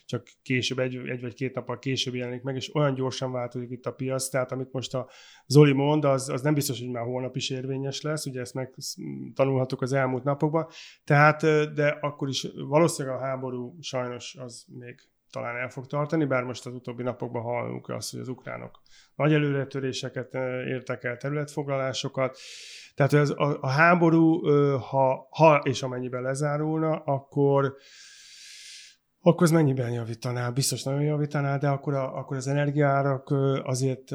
csak 0.07 0.27
később, 0.43 0.79
egy, 0.79 0.97
egy 0.97 1.21
vagy 1.21 1.35
két 1.35 1.55
nappal 1.55 1.79
később 1.79 2.15
jelenik 2.15 2.43
meg, 2.43 2.57
és 2.57 2.75
olyan 2.75 2.95
gyorsan 2.95 3.33
változik 3.33 3.71
itt 3.71 3.87
a 3.87 3.93
piac, 3.93 4.29
tehát 4.29 4.53
amit 4.53 4.73
most 4.73 4.95
a 4.95 5.09
Zoli 5.47 5.73
mond, 5.73 6.05
az, 6.05 6.29
az 6.29 6.43
nem 6.43 6.55
biztos, 6.55 6.81
hogy 6.81 6.91
már 6.91 7.05
holnap 7.05 7.37
is 7.37 7.51
érvényes 7.51 8.01
lesz, 8.01 8.27
ugye 8.27 8.41
ezt 8.41 8.55
meg 8.55 8.75
tanulhatok 9.35 9.83
az 9.83 9.93
elmúlt 9.93 10.25
napokban, 10.25 10.67
tehát, 11.05 11.41
de 11.75 11.89
akkor 12.01 12.29
is 12.29 12.47
valószínűleg 12.69 13.19
a 13.19 13.21
háború 13.21 13.77
sajnos 13.81 14.35
az 14.35 14.65
még 14.79 15.12
talán 15.33 15.57
el 15.57 15.69
fog 15.69 15.87
tartani, 15.87 16.25
bár 16.25 16.43
most 16.43 16.67
az 16.67 16.75
utóbbi 16.75 17.03
napokban 17.03 17.43
hallunk 17.43 17.89
azt, 17.89 18.11
hogy 18.11 18.21
az 18.21 18.29
ukránok 18.29 18.81
nagy 19.15 19.33
előretöréseket 19.33 20.35
értek 20.67 21.05
el, 21.05 21.17
területfoglalásokat. 21.17 22.39
Tehát 22.95 23.13
az, 23.13 23.31
a, 23.31 23.59
a 23.61 23.69
háború, 23.69 24.47
ha, 24.79 25.27
ha 25.31 25.61
és 25.65 25.83
amennyiben 25.83 26.23
lezárulna, 26.23 27.03
akkor 27.05 27.77
akkor 29.25 29.43
az 29.43 29.51
mennyiben 29.51 29.93
javítaná? 29.93 30.51
Biztos 30.51 30.83
nagyon 30.83 31.03
javítaná, 31.03 31.57
de 31.57 31.69
akkor, 31.69 31.95
a, 31.95 32.17
akkor 32.17 32.37
az 32.37 32.47
energiárak 32.47 33.31
azért, 33.63 34.11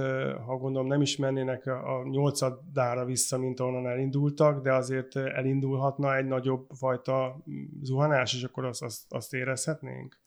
ha 0.45 0.57
gondolom, 0.57 0.87
nem 0.87 1.01
is 1.01 1.17
mennének 1.17 1.65
a 1.65 2.07
nyolcadára 2.09 3.05
vissza, 3.05 3.37
mint 3.37 3.59
ahonnan 3.59 3.87
elindultak, 3.87 4.63
de 4.63 4.73
azért 4.73 5.15
elindulhatna 5.15 6.15
egy 6.15 6.25
nagyobb 6.25 6.69
fajta 6.73 7.43
zuhanás, 7.81 8.33
és 8.33 8.43
akkor 8.43 8.65
azt, 8.65 8.83
azt, 8.83 9.01
azt 9.09 9.33
érezhetnénk? 9.33 10.17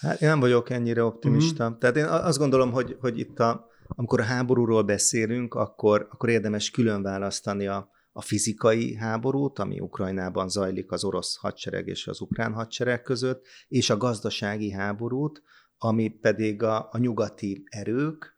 Hát 0.00 0.20
én 0.20 0.28
nem 0.28 0.40
vagyok 0.40 0.70
ennyire 0.70 1.04
optimista. 1.04 1.68
Mm-hmm. 1.68 1.78
Tehát 1.78 1.96
én 1.96 2.04
azt 2.04 2.38
gondolom, 2.38 2.72
hogy, 2.72 2.96
hogy 3.00 3.18
itt 3.18 3.38
a, 3.38 3.66
amikor 3.86 4.20
a 4.20 4.24
háborúról 4.24 4.82
beszélünk, 4.82 5.54
akkor, 5.54 6.08
akkor 6.10 6.28
érdemes 6.28 6.70
külön 6.70 7.02
választani 7.02 7.66
a, 7.66 7.90
a 8.12 8.22
fizikai 8.22 8.94
háborút, 8.94 9.58
ami 9.58 9.80
Ukrajnában 9.80 10.48
zajlik 10.48 10.92
az 10.92 11.04
orosz 11.04 11.36
hadsereg 11.36 11.86
és 11.86 12.06
az 12.06 12.20
ukrán 12.20 12.52
hadsereg 12.52 13.02
között, 13.02 13.46
és 13.68 13.90
a 13.90 13.96
gazdasági 13.96 14.70
háborút, 14.70 15.42
ami 15.78 16.08
pedig 16.08 16.62
a, 16.62 16.88
a 16.90 16.98
nyugati 16.98 17.64
erők, 17.66 18.36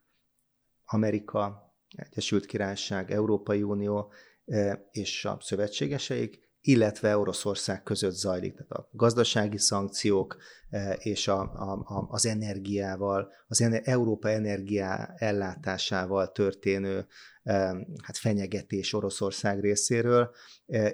Amerika, 0.85 1.75
Egyesült 1.97 2.47
Királyság, 2.47 3.11
Európai 3.11 3.63
Unió 3.63 4.13
e, 4.45 4.89
és 4.91 5.25
a 5.25 5.37
szövetségeseik, 5.41 6.50
illetve 6.63 7.19
Oroszország 7.19 7.83
között 7.83 8.15
zajlik. 8.15 8.53
Tehát 8.53 8.71
a 8.73 8.89
gazdasági 8.93 9.59
szankciók 9.59 10.37
e, 10.71 10.93
és 10.93 11.29
a, 11.29 11.41
a, 11.41 12.07
az 12.11 12.27
energiával, 12.27 13.33
az 13.47 13.61
Európa 13.85 14.29
energia 14.29 15.15
ellátásával 15.17 16.33
történő 16.33 17.07
hát 18.03 18.17
fenyegetés 18.17 18.93
Oroszország 18.93 19.61
részéről, 19.61 20.31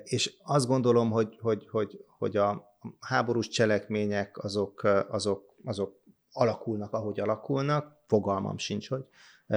és 0.04 0.36
azt 0.42 0.66
gondolom, 0.66 1.10
hogy, 1.10 1.38
hogy, 1.40 1.68
hogy, 1.70 2.04
hogy 2.18 2.36
a 2.36 2.78
háborús 3.00 3.48
cselekmények 3.48 4.38
azok, 4.38 4.82
azok, 5.08 5.54
azok 5.64 6.02
alakulnak, 6.32 6.92
ahogy 6.92 7.20
alakulnak, 7.20 7.96
fogalmam 8.06 8.58
sincs, 8.58 8.88
hogy 8.88 9.04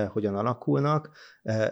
hogyan 0.07 0.35
alakulnak, 0.35 1.09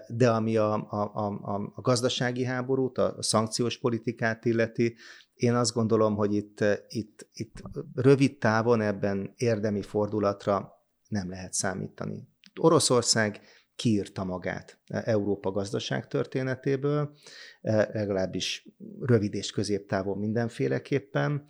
de 0.08 0.30
ami 0.30 0.58
a, 0.58 0.74
a, 0.74 1.12
a, 1.14 1.72
a 1.76 1.82
gazdasági 1.82 2.44
háborút, 2.44 2.98
a 2.98 3.16
szankciós 3.20 3.78
politikát 3.80 4.46
illeti, 4.46 4.96
én 5.34 5.56
azt 5.56 5.74
gondolom, 5.74 6.16
hogy 6.16 6.34
itt, 6.34 6.64
itt, 6.88 7.28
itt 7.34 7.62
rövid 7.96 8.38
távon 8.38 8.82
ebben 8.82 9.34
érdemi 9.36 9.82
fordulatra 9.82 10.72
nem 11.08 11.30
lehet 11.30 11.54
számítani. 11.54 12.28
Oroszország 12.60 13.42
kiírta 13.76 14.24
magát 14.24 14.80
Európa 14.88 15.52
gazdaság 15.52 16.08
történetéből, 16.08 17.16
legalábbis 17.62 18.68
rövid 19.00 19.34
és 19.34 19.52
középtávon 19.52 20.18
mindenféleképpen, 20.18 21.46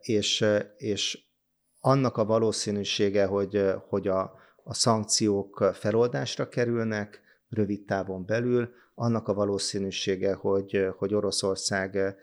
és, 0.00 0.44
és 0.76 1.26
annak 1.80 2.16
a 2.16 2.24
valószínűsége, 2.24 3.24
hogy, 3.24 3.74
hogy 3.88 4.08
a, 4.08 4.32
a 4.68 4.74
szankciók 4.74 5.70
feloldásra 5.74 6.48
kerülnek 6.48 7.20
rövid 7.48 7.84
távon 7.84 8.26
belül, 8.26 8.70
annak 8.94 9.28
a 9.28 9.34
valószínűsége, 9.34 10.34
hogy, 10.34 10.88
hogy 10.96 11.14
Oroszország 11.14 11.96
eh, 11.96 12.14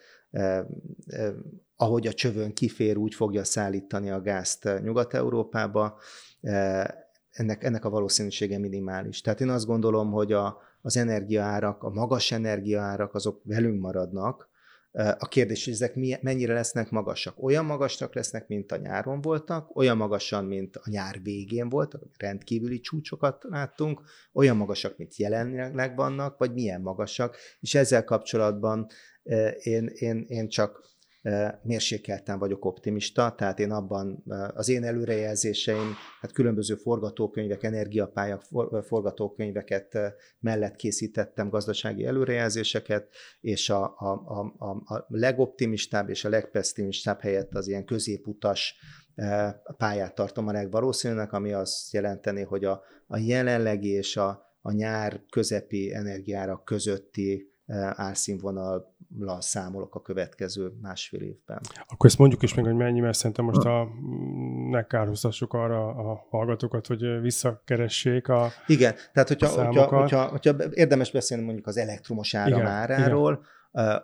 eh, 1.06 1.34
ahogy 1.76 2.08
a 2.08 2.14
csövön 2.14 2.54
kifér, 2.54 2.98
úgy 2.98 3.14
fogja 3.14 3.44
szállítani 3.44 4.10
a 4.10 4.22
gázt 4.22 4.70
Nyugat-Európába, 4.82 5.98
eh, 6.42 6.86
ennek, 7.32 7.64
ennek 7.64 7.86
a 7.86 7.90
valószínűsége 7.90 8.58
minimális. 8.58 9.22
Tehát 9.22 9.42
én 9.42 9.50
azt 9.50 9.66
gondolom, 9.66 10.12
hogy 10.12 10.32
a, 10.32 10.58
az 10.82 10.98
energiaárak, 10.98 11.84
a 11.84 11.90
magas 11.90 12.32
energiaárak 12.32 13.14
azok 13.14 13.42
velünk 13.44 13.82
maradnak. 13.82 14.50
A 14.96 15.28
kérdés, 15.28 15.64
hogy 15.66 15.74
ezek 15.74 15.96
mennyire 16.22 16.54
lesznek 16.54 16.90
magasak. 16.90 17.44
Olyan 17.44 17.66
magasak 17.66 18.16
lesznek, 18.16 18.48
mint 18.48 18.72
a 18.72 18.78
nyáron 18.78 19.22
voltak, 19.22 19.76
olyan 19.76 19.98
magasan, 19.98 20.46
mint 20.46 20.76
a 20.76 20.90
nyár 20.90 21.22
végén 21.22 21.70
voltak, 21.70 22.02
rendkívüli 22.18 22.80
csúcsokat 22.80 23.44
láttunk, 23.50 24.02
olyan 24.34 24.58
magasak, 24.58 24.98
mint 24.98 25.16
jelenleg 25.16 25.96
vannak, 25.96 26.38
vagy 26.38 26.54
milyen 26.54 26.82
magasak. 26.82 27.38
És 27.60 27.76
ezzel 27.76 28.04
kapcsolatban 28.04 28.88
én, 29.64 29.92
én, 29.94 30.26
én 30.28 30.48
csak 30.48 30.95
mérsékelten 31.62 32.40
vagyok 32.40 32.66
optimista, 32.66 33.36
tehát 33.38 33.60
én 33.60 33.72
abban 33.72 34.24
az 34.54 34.70
én 34.70 34.84
előrejelzéseim, 34.84 35.94
hát 36.22 36.32
különböző 36.32 36.76
forgatókönyvek, 36.76 37.64
energiapályák 37.64 38.42
forgatókönyveket 38.84 39.98
mellett 40.40 40.76
készítettem 40.76 41.50
gazdasági 41.50 42.06
előrejelzéseket, 42.06 43.08
és 43.42 43.70
a, 43.70 43.84
a, 43.84 44.54
a, 44.58 44.70
a 44.96 45.06
legoptimistább 45.08 46.10
és 46.10 46.26
a 46.26 46.30
legpesszimistább 46.30 47.22
helyett 47.22 47.54
az 47.54 47.68
ilyen 47.68 47.86
középutas 47.86 48.76
pályát 49.78 50.16
tartom 50.16 50.48
a 50.48 50.52
legvalószínűnek, 50.52 51.34
ami 51.34 51.54
azt 51.54 51.94
jelenteni, 51.94 52.42
hogy 52.42 52.64
a, 52.64 52.82
a 53.08 53.18
jelenlegi 53.18 53.90
és 53.90 54.18
a, 54.18 54.46
a 54.62 54.72
nyár 54.72 55.22
közepi 55.30 55.94
energiárak 55.94 56.66
közötti 56.66 57.54
árszínvonal 57.96 58.95
számolok 59.40 59.96
a 59.96 60.02
következő 60.02 60.72
másfél 60.82 61.22
évben. 61.22 61.60
Akkor 61.88 62.10
ezt 62.10 62.18
mondjuk 62.18 62.44
is 62.44 62.54
meg, 62.54 62.66
hogy 62.66 62.76
mennyi, 62.76 63.00
mert 63.00 63.18
szerintem 63.18 63.46
most 63.46 63.66
a, 63.66 63.88
ne 64.70 64.84
kárhoztassuk 64.84 65.54
arra 65.54 65.88
a 65.88 66.26
hallgatókat, 66.30 66.88
hogy 66.88 67.22
visszakeressék 67.22 68.28
a 68.28 68.52
Igen, 68.68 68.96
tehát 69.14 69.28
hogyha, 69.28 69.48
hogyha, 69.48 70.00
hogyha, 70.00 70.28
hogyha 70.28 70.56
érdemes 70.72 71.12
beszélni 71.12 71.44
mondjuk 71.44 71.68
az 71.68 71.78
elektromos 71.78 72.34
áram 72.34 72.60
igen, 72.60 73.40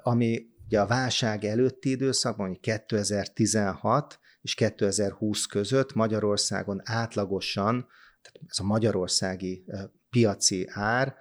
ami 0.04 0.50
ugye 0.66 0.82
a 0.82 0.88
válság 0.88 1.44
előtti 1.44 1.90
időszak, 1.90 2.38
mondjuk 2.38 2.62
2016 2.62 4.20
és 4.42 4.56
2020 4.56 5.46
között 5.46 5.94
Magyarországon 5.94 6.82
átlagosan, 6.84 7.88
tehát 8.22 8.40
ez 8.48 8.60
a 8.60 8.64
magyarországi 8.64 9.66
piaci 10.12 10.68
ár 10.70 11.16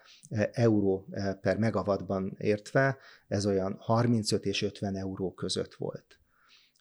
euró 0.52 1.08
per 1.40 1.58
megawattban 1.58 2.34
értve, 2.38 2.98
ez 3.28 3.46
olyan 3.46 3.76
35 3.78 4.44
és 4.44 4.62
50 4.62 4.96
euró 4.96 5.32
között 5.32 5.74
volt. 5.74 6.20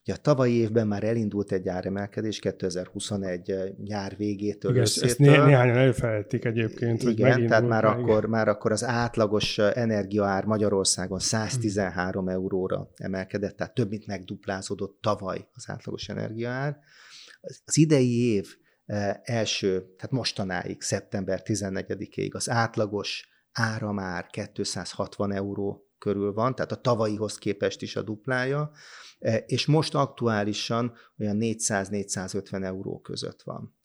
Ugye 0.03 0.13
a 0.13 0.21
tavalyi 0.21 0.53
évben 0.53 0.87
már 0.87 1.03
elindult 1.03 1.51
egy 1.51 1.67
áremelkedés 1.67 2.39
2021 2.39 3.53
nyár 3.83 4.17
végétől 4.17 4.71
Igen, 4.71 4.83
összétől. 4.83 5.09
Ezt 5.09 5.19
né- 5.19 5.45
néhányan 5.45 5.77
elfelejtik 5.77 6.45
egyébként, 6.45 7.03
hogy 7.03 7.19
Igen, 7.19 7.47
tehát 7.47 7.67
már 7.67 7.85
akkor, 7.85 8.25
már 8.25 8.47
akkor 8.47 8.71
az 8.71 8.83
átlagos 8.83 9.57
energiaár 9.57 10.45
Magyarországon 10.45 11.19
113 11.19 12.23
hmm. 12.23 12.33
euróra 12.33 12.89
emelkedett, 12.95 13.55
tehát 13.55 13.73
több 13.73 13.89
mint 13.89 14.07
megduplázódott 14.07 14.97
tavaly 15.01 15.47
az 15.53 15.63
átlagos 15.67 16.09
energiaár. 16.09 16.77
Az 17.41 17.77
idei 17.77 18.33
év 18.33 18.47
első, 19.23 19.79
tehát 19.79 20.11
mostanáig, 20.11 20.81
szeptember 20.81 21.41
14-ig 21.45 22.31
az 22.33 22.49
átlagos 22.49 23.29
áramár 23.51 24.27
260 24.27 25.31
euró 25.31 25.89
körül 25.97 26.33
van, 26.33 26.55
tehát 26.55 26.71
a 26.71 26.81
tavalyihoz 26.81 27.37
képest 27.37 27.81
is 27.81 27.95
a 27.95 28.01
duplája, 28.01 28.71
e, 29.19 29.35
és 29.35 29.65
most 29.65 29.95
aktuálisan 29.95 30.93
olyan 31.19 31.37
400-450 31.39 32.63
euró 32.63 32.99
között 32.99 33.41
van. 33.41 33.77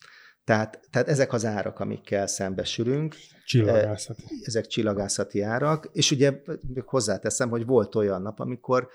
Tehát, 0.43 0.87
tehát 0.91 1.07
ezek 1.07 1.33
az 1.33 1.45
árak, 1.45 1.79
amikkel 1.79 2.27
szembesülünk. 2.27 3.15
Csillagászati. 3.45 4.23
E, 4.23 4.35
ezek 4.43 4.67
csillagászati 4.67 5.41
árak, 5.41 5.89
és 5.91 6.11
ugye 6.11 6.41
hozzáteszem, 6.85 7.49
hogy 7.49 7.65
volt 7.65 7.95
olyan 7.95 8.21
nap, 8.21 8.39
amikor, 8.39 8.87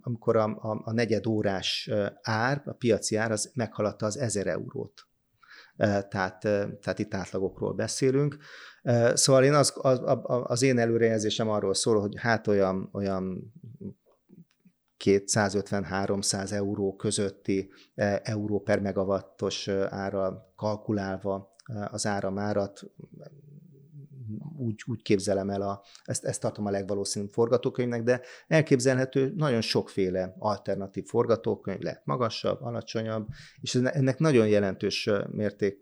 amikor 0.00 0.36
a, 0.36 0.44
a, 0.44 0.80
a 0.84 0.92
negyed 0.92 1.26
órás 1.26 1.90
ár, 2.22 2.62
a 2.64 2.72
piaci 2.72 3.16
ár 3.16 3.30
az 3.30 3.50
meghaladta 3.54 4.06
az 4.06 4.16
1000 4.16 4.46
eurót 4.46 5.06
tehát, 5.76 6.38
tehát 6.80 6.98
itt 6.98 7.14
átlagokról 7.14 7.72
beszélünk. 7.72 8.36
Szóval 9.14 9.44
én 9.44 9.54
az, 9.54 9.72
az, 9.76 10.00
az 10.26 10.62
én 10.62 10.78
előrejelzésem 10.78 11.48
arról 11.48 11.74
szól, 11.74 12.00
hogy 12.00 12.14
hát 12.16 12.46
olyan, 12.46 12.88
olyan 12.92 13.52
250-300 15.04 16.52
euró 16.52 16.96
közötti 16.96 17.70
euró 18.22 18.60
per 18.60 18.80
megawattos 18.80 19.68
ára 19.88 20.52
kalkulálva 20.56 21.54
az 21.90 22.06
áramárat 22.06 22.80
úgy, 24.58 24.82
úgy 24.86 25.02
képzelem 25.02 25.50
el, 25.50 25.62
a, 25.62 25.82
ezt, 26.04 26.24
ezt 26.24 26.40
tartom 26.40 26.66
a 26.66 26.70
legvalószínűbb 26.70 27.30
forgatókönyvnek, 27.32 28.02
de 28.02 28.20
elképzelhető 28.48 29.32
nagyon 29.36 29.60
sokféle 29.60 30.34
alternatív 30.38 31.04
forgatókönyv, 31.06 31.80
lehet 31.80 32.02
magasabb, 32.04 32.62
alacsonyabb, 32.62 33.26
és 33.60 33.74
ennek 33.74 34.18
nagyon 34.18 34.48
jelentős 34.48 35.10
mérték 35.30 35.80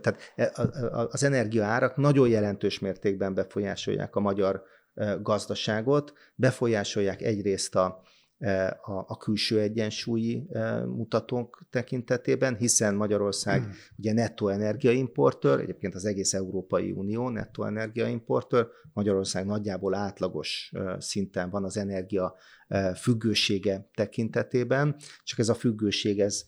tehát 0.00 0.32
e, 0.36 0.52
az 1.10 1.22
energiaárak 1.22 1.96
nagyon 1.96 2.28
jelentős 2.28 2.78
mértékben 2.78 3.34
befolyásolják 3.34 4.16
a 4.16 4.20
magyar 4.20 4.62
gazdaságot, 5.22 6.12
befolyásolják 6.34 7.22
egyrészt 7.22 7.74
a, 7.74 8.02
a, 8.82 9.04
a 9.06 9.16
külső 9.16 9.60
egyensúlyi 9.60 10.46
mutatók 10.86 11.66
tekintetében, 11.70 12.56
hiszen 12.56 12.94
Magyarország 12.94 13.62
hmm. 13.62 13.72
ugye 13.96 14.12
nettó 14.12 14.48
energiaimportőr, 14.48 15.60
egyébként 15.60 15.94
az 15.94 16.04
egész 16.04 16.34
Európai 16.34 16.90
Unió 16.90 17.28
nettó 17.28 17.64
energiaimportőr, 17.64 18.68
Magyarország 18.92 19.46
nagyjából 19.46 19.94
átlagos 19.94 20.72
szinten 20.98 21.50
van 21.50 21.64
az 21.64 21.76
energia 21.76 22.34
függősége 22.94 23.90
tekintetében, 23.94 24.96
csak 25.22 25.38
ez 25.38 25.48
a 25.48 25.54
függőség 25.54 26.20
ez 26.20 26.44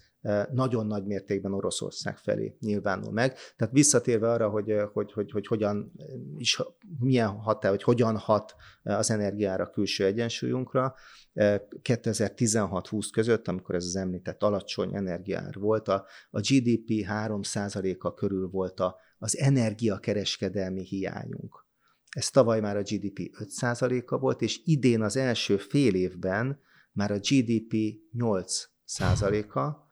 nagyon 0.52 0.86
nagy 0.86 1.04
mértékben 1.04 1.52
Oroszország 1.52 2.18
felé 2.18 2.56
nyilvánul 2.60 3.12
meg. 3.12 3.36
Tehát 3.56 3.74
visszatérve 3.74 4.30
arra, 4.30 4.48
hogy, 4.48 4.74
hogy, 4.92 5.12
hogy, 5.12 5.30
hogy 5.30 5.46
hogyan 5.46 5.92
is, 6.36 6.62
milyen 6.98 7.28
hat, 7.28 7.64
hogy 7.64 7.82
hogyan 7.82 8.16
hat 8.16 8.54
az 8.82 9.10
energiára 9.10 9.70
külső 9.70 10.04
egyensúlyunkra, 10.04 10.94
2016-20 11.34 13.08
között, 13.12 13.48
amikor 13.48 13.74
ez 13.74 13.84
az 13.84 13.96
említett 13.96 14.42
alacsony 14.42 14.94
energiár 14.94 15.54
volt, 15.54 15.88
a, 15.88 16.06
a 16.30 16.40
GDP 16.40 17.06
3%-a 17.08 18.14
körül 18.14 18.48
volt 18.48 18.80
a, 18.80 18.96
az 19.18 19.38
energiakereskedelmi 19.38 20.84
hiányunk. 20.84 21.66
Ez 22.10 22.30
tavaly 22.30 22.60
már 22.60 22.76
a 22.76 22.82
GDP 22.82 23.18
5%-a 23.38 24.18
volt, 24.18 24.42
és 24.42 24.60
idén 24.64 25.02
az 25.02 25.16
első 25.16 25.56
fél 25.56 25.94
évben 25.94 26.60
már 26.92 27.10
a 27.10 27.18
GDP 27.18 27.74
8%-a, 28.18 29.90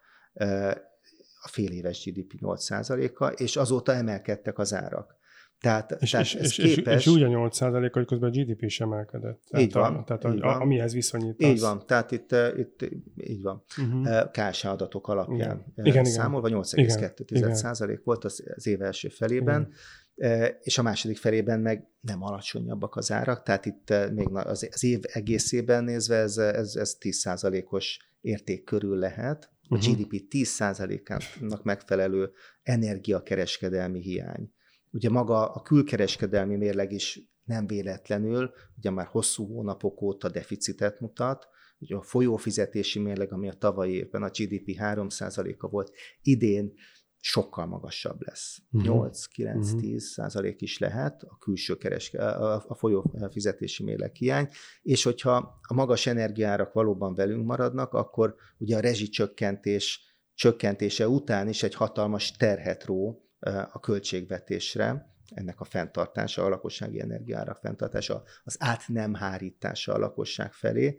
a 1.42 1.48
fél 1.48 1.70
éves 1.70 2.04
GDP 2.04 2.32
8%-a, 2.40 3.26
és 3.26 3.56
azóta 3.56 3.92
emelkedtek 3.92 4.58
az 4.58 4.74
árak. 4.74 5.18
Tehát, 5.60 5.96
és, 6.00 6.10
tehát 6.10 6.26
és, 6.26 6.34
ez 6.34 6.44
és, 6.44 6.54
képes... 6.54 6.94
és, 6.94 7.00
és 7.00 7.06
úgy 7.06 7.22
a 7.22 7.28
8 7.28 7.58
hogy 7.58 7.90
közben 8.06 8.22
a 8.22 8.30
GDP 8.30 8.62
is 8.62 8.80
emelkedett. 8.80 9.42
Tehát 9.48 9.66
így 9.66 9.72
van. 9.72 9.96
A, 9.96 10.04
tehát 10.04 10.24
így 10.24 10.42
a, 10.42 10.46
van. 10.46 10.60
amihez 10.60 10.92
viszonyítasz. 10.92 11.48
Így 11.48 11.60
van, 11.60 11.86
tehát 11.86 12.10
itt, 12.10 12.34
itt 12.56 12.88
így 13.16 13.42
van. 13.42 13.62
Uh-huh. 13.78 14.30
KSH 14.30 14.66
adatok 14.66 15.08
alapján 15.08 15.64
igen. 15.74 16.04
számolva 16.04 16.48
8,2 16.48 17.52
százalék 17.52 18.04
volt 18.04 18.24
az, 18.24 18.44
az 18.56 18.66
év 18.66 18.82
első 18.82 19.08
felében, 19.08 19.72
igen. 20.14 20.56
és 20.60 20.78
a 20.78 20.82
második 20.82 21.18
felében 21.18 21.60
meg 21.60 21.88
nem 22.00 22.22
alacsonyabbak 22.22 22.96
az 22.96 23.12
árak, 23.12 23.42
tehát 23.42 23.66
itt 23.66 23.94
még 24.14 24.28
az, 24.32 24.68
az 24.72 24.84
év 24.84 25.00
egészében 25.02 25.84
nézve 25.84 26.16
ez, 26.16 26.36
ez, 26.36 26.74
ez 26.74 26.94
10 26.94 27.16
százalékos 27.16 27.98
érték 28.20 28.64
körül 28.64 28.98
lehet, 28.98 29.50
a 29.70 29.76
uh-huh. 29.76 29.94
GDP 29.94 30.22
10%-ának 30.30 31.64
megfelelő 31.64 32.30
energiakereskedelmi 32.62 34.00
hiány. 34.00 34.52
Ugye 34.90 35.10
maga 35.10 35.52
a 35.52 35.62
külkereskedelmi 35.62 36.56
mérleg 36.56 36.92
is 36.92 37.20
nem 37.44 37.66
véletlenül, 37.66 38.50
ugye 38.76 38.90
már 38.90 39.06
hosszú 39.06 39.46
hónapok 39.46 40.02
óta 40.02 40.28
deficitet 40.28 41.00
mutat, 41.00 41.48
ugye 41.78 41.96
a 41.96 42.02
folyófizetési 42.02 42.98
mérleg, 42.98 43.32
ami 43.32 43.48
a 43.48 43.52
tavalyi 43.52 43.94
évben 43.94 44.22
a 44.22 44.28
GDP 44.28 44.76
3%-a 44.78 45.68
volt, 45.68 45.92
idén 46.22 46.72
sokkal 47.20 47.66
magasabb 47.66 48.26
lesz. 48.26 48.58
Uh-huh. 48.70 49.10
8-9-10 49.36 49.74
uh-huh. 49.74 49.96
százalék 49.96 50.60
is 50.60 50.78
lehet 50.78 51.22
a 51.22 51.38
külső 51.38 51.76
kereske, 51.76 52.24
a, 52.24 52.64
a 52.68 52.74
folyó 52.74 53.12
fizetési 53.30 53.84
mérleg 53.84 54.14
hiány, 54.14 54.48
és 54.82 55.02
hogyha 55.02 55.60
a 55.62 55.74
magas 55.74 56.06
energiárak 56.06 56.72
valóban 56.72 57.14
velünk 57.14 57.46
maradnak, 57.46 57.92
akkor 57.92 58.34
ugye 58.58 58.76
a 58.76 58.80
rezsicsökkentés 58.80 60.08
csökkentése 60.34 61.08
után 61.08 61.48
is 61.48 61.62
egy 61.62 61.74
hatalmas 61.74 62.32
terhet 62.32 62.84
ró 62.84 63.24
a 63.72 63.80
költségvetésre, 63.80 65.14
ennek 65.34 65.60
a 65.60 65.64
fenntartása, 65.64 66.44
a 66.44 66.48
lakossági 66.48 67.00
energiára 67.00 67.54
fenntartása, 67.54 68.22
az 68.44 68.56
át 68.58 68.82
nem 68.86 69.14
hárítása 69.14 69.92
a 69.92 69.98
lakosság 69.98 70.52
felé. 70.52 70.98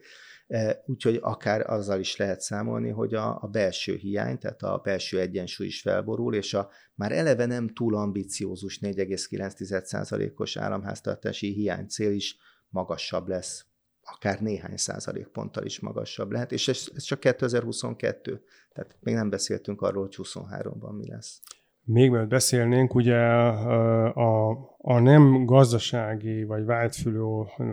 Úgyhogy 0.85 1.19
akár 1.21 1.69
azzal 1.69 1.99
is 1.99 2.15
lehet 2.15 2.41
számolni, 2.41 2.89
hogy 2.89 3.13
a, 3.13 3.41
a 3.41 3.47
belső 3.47 3.95
hiány, 3.95 4.37
tehát 4.37 4.61
a 4.61 4.77
belső 4.83 5.19
egyensúly 5.19 5.65
is 5.65 5.81
felborul, 5.81 6.35
és 6.35 6.53
a 6.53 6.69
már 6.95 7.11
eleve 7.11 7.45
nem 7.45 7.67
túl 7.67 7.95
ambiciózus 7.95 8.79
4,9%-os 8.81 10.57
államháztartási 10.57 11.53
hiány 11.53 11.87
cél 11.87 12.11
is 12.11 12.37
magasabb 12.69 13.27
lesz, 13.27 13.65
akár 14.01 14.41
néhány 14.41 14.77
százalékponttal 14.77 15.65
is 15.65 15.79
magasabb 15.79 16.31
lehet, 16.31 16.51
és 16.51 16.67
ez, 16.67 16.87
ez 16.95 17.03
csak 17.03 17.19
2022, 17.19 18.43
tehát 18.73 18.97
még 18.99 19.13
nem 19.13 19.29
beszéltünk 19.29 19.81
arról, 19.81 20.03
hogy 20.03 20.15
23-ban 20.17 20.97
mi 20.97 21.09
lesz. 21.09 21.41
Még 21.85 22.09
mielőtt 22.09 22.29
beszélnénk, 22.29 22.95
ugye 22.95 23.17
a, 23.17 24.51
a 24.83 24.99
nem 24.99 25.45
gazdasági 25.45 26.43
vagy 26.43 26.65
vágyfülő 26.65 27.23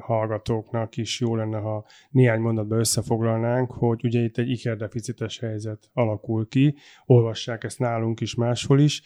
hallgatóknak 0.01 0.97
is 0.97 1.21
jó 1.21 1.37
lenne, 1.37 1.59
ha 1.59 1.87
néhány 2.11 2.41
mondatban 2.41 2.79
összefoglalnánk, 2.79 3.71
hogy 3.71 4.05
ugye 4.05 4.21
itt 4.21 4.39
egy 4.39 4.51
ikerdeficites 4.51 5.39
helyzet 5.39 5.91
alakul 5.93 6.49
ki, 6.49 6.75
olvassák 7.07 7.65
ezt 7.65 7.79
nálunk 7.79 8.21
is, 8.21 8.35
máshol 8.35 8.81
is. 8.81 9.03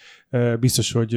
Biztos, 0.60 0.92
hogy 0.92 1.12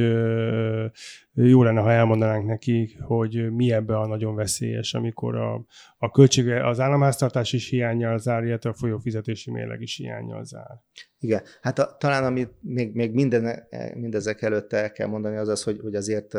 jó 1.32 1.62
lenne, 1.62 1.80
ha 1.80 1.92
elmondanánk 1.92 2.46
neki, 2.46 2.96
hogy 3.00 3.52
mi 3.52 3.72
ebbe 3.72 3.98
a 3.98 4.06
nagyon 4.06 4.34
veszélyes, 4.34 4.94
amikor 4.94 5.36
a, 5.36 5.64
a 5.98 6.10
költsége, 6.10 6.66
az 6.66 6.80
államháztartás 6.80 7.52
is 7.52 7.68
hiányjal 7.68 8.18
zár, 8.18 8.44
illetve 8.44 8.70
a 8.70 8.74
folyófizetési 8.74 9.50
mérleg 9.50 9.80
is 9.80 9.96
hiányjal 9.96 10.44
zár. 10.44 10.80
Igen, 11.18 11.42
hát 11.60 11.78
a, 11.78 11.96
talán 11.98 12.24
amit 12.24 12.50
még, 12.60 12.94
még 12.94 13.12
minden, 13.12 13.68
mindezek 13.94 14.42
előtt 14.42 14.72
el 14.72 14.92
kell 14.92 15.06
mondani, 15.06 15.36
az 15.36 15.48
az, 15.48 15.62
hogy, 15.62 15.80
hogy 15.82 15.94
azért 15.94 16.34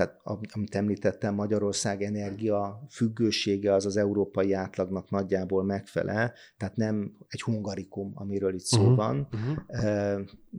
tehát 0.00 0.20
amit 0.50 0.74
említettem, 0.74 1.34
Magyarország 1.34 2.02
energia 2.02 2.86
függősége 2.90 3.74
az 3.74 3.86
az 3.86 3.96
európai 3.96 4.52
átlagnak 4.52 5.10
nagyjából 5.10 5.64
megfelel, 5.64 6.32
tehát 6.56 6.76
nem 6.76 7.16
egy 7.28 7.42
hungarikum, 7.42 8.12
amiről 8.14 8.54
itt 8.54 8.64
szó 8.64 8.80
uh-huh, 8.80 8.96
van, 8.96 9.28
uh-huh. 9.32 9.56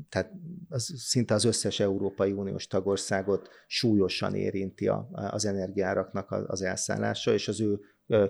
tehát 0.09 0.31
az, 0.69 0.93
szinte 0.97 1.33
az 1.33 1.43
összes 1.43 1.79
Európai 1.79 2.31
Uniós 2.31 2.67
tagországot 2.67 3.49
súlyosan 3.67 4.35
érinti 4.35 4.87
a, 4.87 5.09
az 5.11 5.45
energiáraknak 5.45 6.31
az 6.31 6.61
elszállása, 6.61 7.33
és 7.33 7.47
az 7.47 7.61
ő 7.61 7.79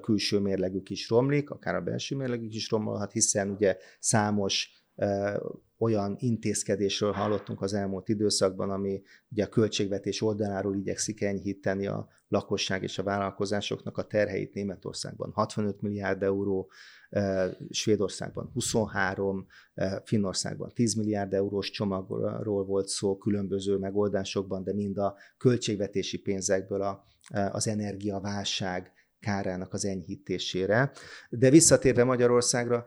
külső 0.01 0.39
mérlegük 0.39 0.89
is 0.89 1.09
romlik, 1.09 1.49
akár 1.49 1.75
a 1.75 1.81
belső 1.81 2.15
mérlegük 2.15 2.53
is 2.53 2.69
romolhat, 2.69 3.11
hiszen 3.11 3.49
ugye 3.49 3.77
számos 3.99 4.85
olyan 5.81 6.15
intézkedésről 6.19 7.11
hallottunk 7.11 7.61
az 7.61 7.73
elmúlt 7.73 8.09
időszakban, 8.09 8.69
ami 8.69 9.01
ugye 9.31 9.43
a 9.43 9.47
költségvetés 9.47 10.21
oldaláról 10.21 10.75
igyekszik 10.75 11.21
enyhíteni 11.21 11.87
a 11.87 12.07
lakosság 12.27 12.83
és 12.83 12.97
a 12.97 13.03
vállalkozásoknak 13.03 13.97
a 13.97 14.03
terheit. 14.03 14.53
Németországban 14.53 15.31
65 15.31 15.81
milliárd 15.81 16.23
euró, 16.23 16.69
Svédországban 17.69 18.49
23, 18.53 19.45
Finnországban 20.03 20.71
10 20.73 20.93
milliárd 20.93 21.33
eurós 21.33 21.69
csomagról 21.69 22.65
volt 22.65 22.87
szó 22.87 23.17
különböző 23.17 23.77
megoldásokban, 23.77 24.63
de 24.63 24.73
mind 24.73 24.97
a 24.97 25.15
költségvetési 25.37 26.17
pénzekből 26.17 26.81
a, 26.81 27.05
az 27.51 27.67
energiaválság 27.67 28.91
kárának 29.21 29.73
az 29.73 29.85
enyhítésére. 29.85 30.91
De 31.29 31.49
visszatérve 31.49 32.03
Magyarországra, 32.03 32.85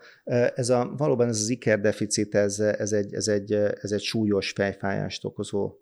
ez 0.54 0.68
a, 0.68 0.94
valóban 0.96 1.28
ez 1.28 1.40
az 1.40 1.48
ikerdeficit, 1.48 2.34
ez, 2.34 2.60
ez, 2.60 2.92
egy, 2.92 3.14
ez, 3.14 3.28
egy, 3.28 3.52
ez 3.52 3.92
egy 3.92 4.02
súlyos 4.02 4.50
fejfájást 4.50 5.24
okozó 5.24 5.72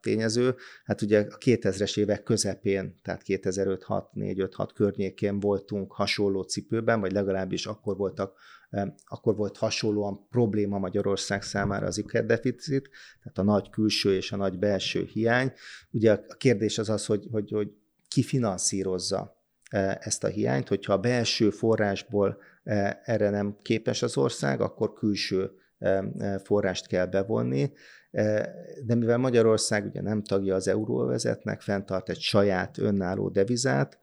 tényező. 0.00 0.54
Hát 0.84 1.02
ugye 1.02 1.26
a 1.30 1.38
2000-es 1.38 1.98
évek 1.98 2.22
közepén, 2.22 2.94
tehát 3.02 3.22
2005-6-4-5-6 3.26 4.68
környékén 4.74 5.40
voltunk 5.40 5.92
hasonló 5.92 6.42
cipőben, 6.42 7.00
vagy 7.00 7.12
legalábbis 7.12 7.66
akkor 7.66 7.96
voltak 7.96 8.32
akkor 9.04 9.36
volt 9.36 9.56
hasonlóan 9.56 10.26
probléma 10.28 10.78
Magyarország 10.78 11.42
számára 11.42 11.86
az 11.86 11.98
ikerdeficit, 11.98 12.90
tehát 13.22 13.38
a 13.38 13.42
nagy 13.42 13.70
külső 13.70 14.14
és 14.14 14.32
a 14.32 14.36
nagy 14.36 14.58
belső 14.58 15.04
hiány. 15.12 15.52
Ugye 15.90 16.12
a 16.12 16.34
kérdés 16.34 16.78
az 16.78 16.88
az, 16.88 17.06
hogy, 17.06 17.26
hogy, 17.30 17.50
hogy 17.50 17.72
ki 18.08 18.22
finanszírozza 18.22 19.39
ezt 19.98 20.24
a 20.24 20.28
hiányt, 20.28 20.68
hogyha 20.68 20.92
a 20.92 20.98
belső 20.98 21.50
forrásból 21.50 22.38
e, 22.64 23.00
erre 23.04 23.30
nem 23.30 23.56
képes 23.62 24.02
az 24.02 24.16
ország, 24.16 24.60
akkor 24.60 24.92
külső 24.92 25.50
e, 25.78 26.38
forrást 26.44 26.86
kell 26.86 27.06
bevonni, 27.06 27.72
de 28.86 28.94
mivel 28.94 29.18
Magyarország 29.18 29.84
ugye 29.86 30.02
nem 30.02 30.22
tagja 30.22 30.54
az 30.54 30.68
euróvezetnek, 30.68 31.60
fenntart 31.60 32.08
egy 32.08 32.20
saját 32.20 32.78
önálló 32.78 33.28
devizát, 33.28 33.98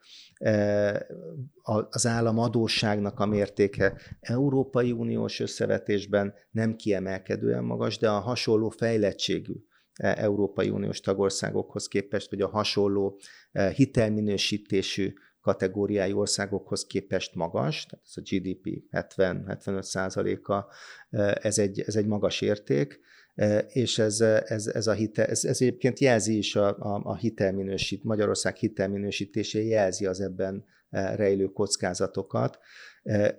az 1.90 2.08
állam 2.08 2.38
adósságnak 2.38 3.20
a 3.20 3.26
mértéke 3.26 3.98
Európai 4.20 4.92
Uniós 4.92 5.40
összevetésben 5.40 6.34
nem 6.52 6.76
kiemelkedően 6.76 7.64
magas, 7.64 7.98
de 7.98 8.10
a 8.10 8.20
hasonló 8.20 8.70
fejlettségű 8.70 9.54
Európai 9.98 10.70
Uniós 10.70 11.00
tagországokhoz 11.00 11.88
képest, 11.88 12.30
vagy 12.30 12.42
a 12.42 12.48
hasonló 12.48 13.20
hitelminősítésű 13.76 15.14
kategóriájú 15.48 16.20
országokhoz 16.20 16.86
képest 16.86 17.36
magas, 17.36 17.86
tehát 17.86 18.06
ez 18.06 18.14
a 18.16 18.22
GDP 18.22 18.84
70-75 18.92 19.82
százaléka, 19.82 20.68
ez 21.42 21.58
egy, 21.58 21.80
ez 21.80 21.96
egy 21.96 22.06
magas 22.06 22.42
érték, 22.42 23.00
és 23.68 24.00
ez, 24.00 24.22
ez, 24.22 24.68
ez, 24.68 24.88
a 24.88 24.92
hite, 24.92 25.26
ez, 25.26 25.46
ez 25.46 25.62
egyébként 25.62 26.00
jelzi 26.00 26.38
is 26.38 26.56
a, 26.56 26.68
a, 26.68 27.02
a 27.04 27.16
hitelminősít, 27.16 28.04
Magyarország 28.04 28.56
hitelminősítése 28.56 29.62
jelzi 29.62 30.06
az 30.06 30.22
ebben 30.22 30.66
rejlő 30.90 31.46
kockázatokat, 31.46 32.60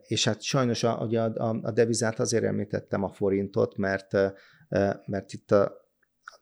és 0.03 0.25
hát 0.25 0.43
sajnos 0.43 0.85
a, 0.85 1.01
a, 1.01 1.61
a 1.63 1.71
devizát 1.71 2.21
azért 2.21 2.45
említettem 2.45 3.03
a 3.03 3.09
forintot, 3.09 3.77
mert, 3.77 4.13
mert 5.07 5.33
itt 5.33 5.51
a, 5.51 5.88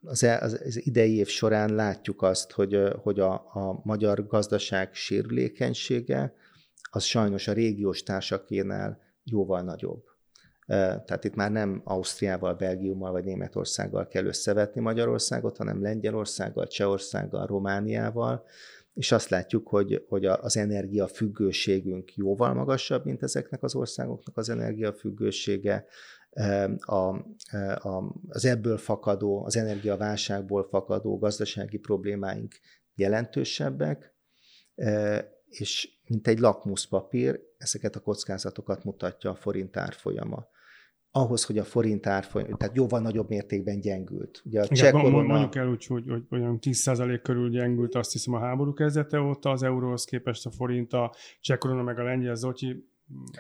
az, 0.07 0.23
e, 0.23 0.38
az, 0.38 0.61
az 0.64 0.87
idei 0.87 1.16
év 1.16 1.27
során 1.27 1.75
látjuk 1.75 2.23
azt, 2.23 2.53
hogy, 2.53 2.79
hogy 3.03 3.21
a, 3.21 3.33
a 3.33 3.81
magyar 3.83 4.27
gazdaság 4.27 4.95
sérülékenysége 4.95 6.35
az 6.90 7.05
sajnos 7.05 7.49
a 7.49 7.53
régiós 7.53 8.03
társakénál 8.03 9.01
jóval 9.25 9.62
nagyobb. 9.62 10.05
Tehát 10.66 11.25
itt 11.25 11.35
már 11.35 11.53
nem 11.53 11.81
Ausztriával, 11.85 12.55
Belgiummal 12.55 13.12
vagy 13.12 13.25
Németországgal 13.25 14.07
kell 14.09 14.25
összevetni 14.25 14.81
Magyarországot, 14.81 15.57
hanem 15.57 15.83
Lengyelországgal, 15.83 16.66
Csehországgal, 16.66 17.47
Romániával, 17.47 18.45
és 18.95 19.12
azt 19.12 19.29
látjuk, 19.29 19.69
hogy, 19.69 20.05
hogy 20.09 20.25
az 20.25 20.57
energiafüggőségünk 20.57 22.14
jóval 22.14 22.55
magasabb, 22.55 23.05
mint 23.05 23.23
ezeknek 23.23 23.62
az 23.62 23.75
országoknak 23.75 24.37
az 24.37 24.49
energiafüggősége, 24.49 25.87
a, 26.81 27.09
a, 27.88 28.14
az 28.29 28.44
ebből 28.44 28.79
fakadó, 28.79 29.44
az 29.44 29.57
energiaválságból 29.57 30.68
fakadó 30.68 31.18
gazdasági 31.18 31.79
problémáink 31.79 32.55
jelentősebbek, 32.94 34.14
és 35.49 35.88
mint 36.07 36.27
egy 36.27 36.38
lakmuszpapír, 36.38 37.40
ezeket 37.59 37.96
a 37.96 38.01
kockázatokat 38.01 38.85
mutatja 38.85 39.31
a 39.31 39.35
forint 39.35 39.77
árfolyama 39.77 40.49
ahhoz, 41.16 41.44
hogy 41.44 41.59
a 41.59 41.64
forint 41.64 42.07
árfolyam, 42.07 42.57
tehát 42.57 42.77
jóval 42.77 43.01
nagyobb 43.01 43.29
mértékben 43.29 43.81
gyengült. 43.81 44.42
Ugye 44.44 44.61
a 44.61 44.66
Igen, 44.68 44.92
korona... 44.92 45.22
mondjuk 45.22 45.55
el 45.55 45.68
úgy, 45.68 45.87
hogy, 45.87 46.05
hogy, 46.09 46.22
hogy 46.29 46.40
10% 46.61 47.20
körül 47.22 47.51
gyengült, 47.51 47.94
azt 47.94 48.12
hiszem 48.12 48.35
a 48.35 48.38
háború 48.38 48.72
kezdete 48.72 49.20
óta 49.20 49.51
az 49.51 49.62
euróhoz 49.62 50.05
képest 50.05 50.46
a 50.46 50.51
forint, 50.51 50.92
a 50.92 51.14
cseh 51.40 51.59
korona 51.59 51.83
meg 51.83 51.99
a 51.99 52.03
lengyel 52.03 52.35
zotyi 52.35 52.88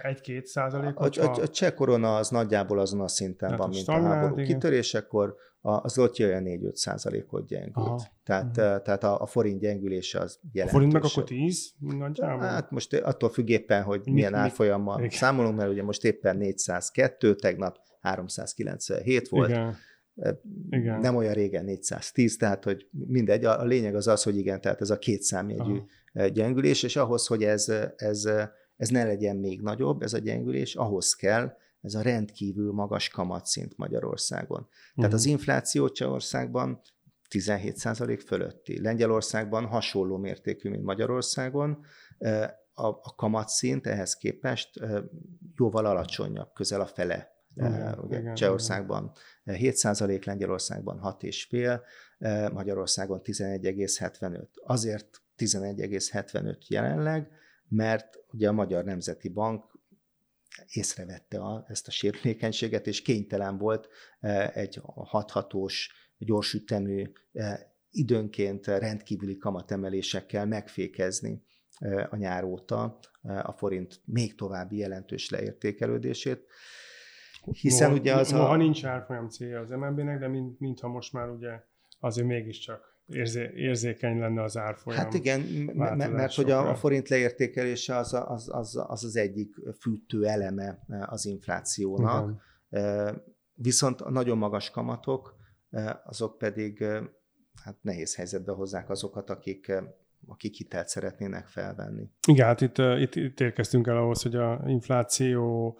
egy-két 0.02 0.46
százalékot. 0.46 1.16
A, 1.16 1.32
a, 1.32 1.42
a 1.42 1.48
cseh 1.48 1.72
korona 1.72 2.16
az 2.16 2.28
nagyjából 2.28 2.78
azon 2.78 3.00
a 3.00 3.08
szinten 3.08 3.50
hát 3.50 3.58
van, 3.58 3.68
mint 3.68 3.88
a 3.88 3.92
háború 3.92 4.34
igen. 4.38 4.46
kitörésekor, 4.46 5.36
a, 5.60 5.82
az 5.82 5.98
ott 5.98 6.18
olyan 6.18 6.42
4-5 6.46 6.74
százalékot 6.74 7.46
gyengült. 7.46 7.86
Aha. 7.86 8.02
Tehát, 8.24 8.56
uh-huh. 8.56 8.82
tehát 8.82 9.04
a, 9.04 9.20
a 9.20 9.26
forint 9.26 9.60
gyengülése 9.60 10.20
az 10.20 10.38
jelentős. 10.52 10.74
A 10.74 10.78
forint 10.78 10.92
meg 10.92 11.04
akkor 11.04 11.24
10 11.24 11.74
nagyjából? 11.78 12.46
Hát 12.46 12.70
most 12.70 12.94
attól 12.94 13.28
függ 13.28 13.48
éppen, 13.48 13.82
hogy 13.82 14.00
mi, 14.04 14.12
milyen 14.12 14.32
mi, 14.32 14.38
árfolyammal 14.38 14.98
mi? 14.98 15.10
számolunk, 15.10 15.56
mert 15.56 15.70
ugye 15.70 15.82
most 15.82 16.04
éppen 16.04 16.36
402, 16.36 17.34
tegnap 17.34 17.78
397 18.00 19.28
volt. 19.28 19.48
Igen. 19.48 19.76
Igen. 20.70 21.00
Nem 21.00 21.16
olyan 21.16 21.34
régen 21.34 21.64
410, 21.64 22.36
tehát 22.36 22.64
hogy 22.64 22.88
mindegy, 22.90 23.44
a, 23.44 23.60
a 23.60 23.64
lényeg 23.64 23.94
az 23.94 24.06
az, 24.06 24.22
hogy 24.22 24.36
igen, 24.36 24.60
tehát 24.60 24.80
ez 24.80 24.90
a 24.90 24.98
két 24.98 25.22
számjegyű 25.22 25.78
Aha. 26.14 26.26
gyengülés, 26.26 26.82
és 26.82 26.96
ahhoz, 26.96 27.26
hogy 27.26 27.42
ez, 27.42 27.72
ez 27.96 28.28
ez 28.76 28.88
ne 28.88 29.04
legyen 29.04 29.36
még 29.36 29.60
nagyobb, 29.60 30.02
ez 30.02 30.12
a 30.12 30.18
gyengülés, 30.18 30.74
ahhoz 30.74 31.14
kell 31.14 31.56
ez 31.80 31.94
a 31.94 32.02
rendkívül 32.02 32.72
magas 32.72 33.08
kamatszint 33.08 33.76
Magyarországon. 33.76 34.60
Uh-huh. 34.60 34.94
Tehát 34.94 35.12
az 35.12 35.22
mhm. 35.22 35.30
infláció 35.30 35.88
Csehországban 35.88 36.80
17% 37.30 38.22
fölötti. 38.26 38.80
Lengyelországban 38.80 39.66
hasonló 39.66 40.16
mértékű, 40.16 40.68
mint 40.70 40.82
Magyarországon. 40.82 41.84
A, 42.72 42.86
a 42.86 43.14
kamatszint 43.16 43.86
ehhez 43.86 44.16
képest 44.16 44.80
jóval 45.56 45.86
alacsonyabb, 45.86 46.52
közel 46.52 46.80
a 46.80 46.86
fele. 46.86 47.34
Uh-huh. 47.54 48.04
Ugye 48.04 48.18
igen, 48.18 48.34
Csehországban 48.34 49.12
igen. 49.44 49.72
7%, 49.74 50.24
Lengyelországban 50.24 51.00
6,5, 51.02 52.52
Magyarországon 52.52 53.20
11,75. 53.22 54.46
Azért 54.64 55.22
11,75 55.36 56.66
jelenleg, 56.68 57.30
mert 57.68 58.24
ugye 58.30 58.48
a 58.48 58.52
Magyar 58.52 58.84
Nemzeti 58.84 59.28
Bank 59.28 59.78
észrevette 60.66 61.38
a, 61.38 61.64
ezt 61.68 61.88
a 61.88 61.90
sérülékenységet, 61.90 62.86
és 62.86 63.02
kénytelen 63.02 63.58
volt 63.58 63.88
e, 64.20 64.50
egy 64.54 64.80
hathatós, 64.94 65.90
gyorsütemű, 66.18 67.12
e, 67.32 67.74
időnként 67.90 68.66
rendkívüli 68.66 69.36
kamatemelésekkel 69.36 70.46
megfékezni 70.46 71.42
e, 71.78 72.08
a 72.10 72.16
nyár 72.16 72.44
óta 72.44 72.98
a 73.42 73.52
forint 73.52 74.00
még 74.04 74.34
további 74.34 74.76
jelentős 74.76 75.30
leértékelődését. 75.30 76.46
Hiszen 77.52 77.88
Moha, 77.88 78.00
ugye 78.00 78.14
az 78.14 78.30
Moha 78.30 78.50
a... 78.50 78.56
nincs 78.56 78.84
árfolyam 78.84 79.28
célja 79.28 79.60
az 79.60 79.70
MNB-nek, 79.70 80.18
de 80.18 80.28
mint, 80.28 80.60
mintha 80.60 80.88
most 80.88 81.12
már 81.12 81.28
ugye 81.28 81.60
azért 82.00 82.26
mégiscsak 82.26 82.95
érzé, 83.06 83.50
érzékeny 83.54 84.18
lenne 84.18 84.42
az 84.42 84.56
árfolyam. 84.56 85.00
Hát 85.00 85.14
igen, 85.14 85.40
mert, 85.74 86.34
hogy 86.34 86.50
a, 86.50 86.70
a 86.70 86.74
forint 86.74 87.08
leértékelése 87.08 87.96
az, 87.96 88.12
az, 88.12 88.48
az, 88.52 88.84
az 88.86 89.04
az 89.04 89.16
egyik 89.16 89.54
fűtő 89.80 90.26
eleme 90.26 90.78
az 91.06 91.26
inflációnak. 91.26 92.42
Igen. 92.70 93.22
Viszont 93.54 94.00
a 94.00 94.10
nagyon 94.10 94.38
magas 94.38 94.70
kamatok, 94.70 95.36
azok 96.04 96.38
pedig 96.38 96.84
hát 97.64 97.76
nehéz 97.80 98.14
helyzetbe 98.14 98.52
hozzák 98.52 98.90
azokat, 98.90 99.30
akik 99.30 99.72
akik 100.28 100.54
hitelt 100.54 100.88
szeretnének 100.88 101.46
felvenni. 101.46 102.10
Igen, 102.28 102.46
hát 102.46 102.60
itt, 102.60 102.78
itt, 102.78 103.14
itt 103.14 103.40
érkeztünk 103.40 103.86
el 103.86 103.96
ahhoz, 103.96 104.22
hogy 104.22 104.34
a 104.34 104.62
infláció 104.66 105.78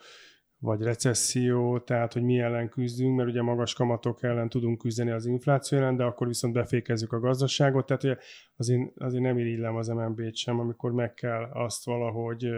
vagy 0.59 0.83
recesszió, 0.83 1.79
tehát 1.79 2.13
hogy 2.13 2.23
mi 2.23 2.39
ellen 2.39 2.69
küzdünk, 2.69 3.17
mert 3.17 3.29
ugye 3.29 3.43
magas 3.43 3.75
kamatok 3.75 4.23
ellen 4.23 4.49
tudunk 4.49 4.79
küzdeni 4.79 5.11
az 5.11 5.27
infláció 5.27 5.79
ellen, 5.79 5.97
de 5.97 6.05
akkor 6.05 6.27
viszont 6.27 6.55
befékezzük 6.55 7.13
a 7.13 7.21
gazdaságot, 7.21 7.87
tehát 7.87 8.05
ugye 8.05 8.17
azért, 8.57 8.91
azért 8.97 9.23
nem 9.23 9.39
irigylem 9.39 9.77
az 9.77 9.89
MNB-t 9.89 10.37
sem, 10.37 10.59
amikor 10.59 10.93
meg 10.93 11.15
kell 11.15 11.43
azt 11.53 11.85
valahogy, 11.85 12.49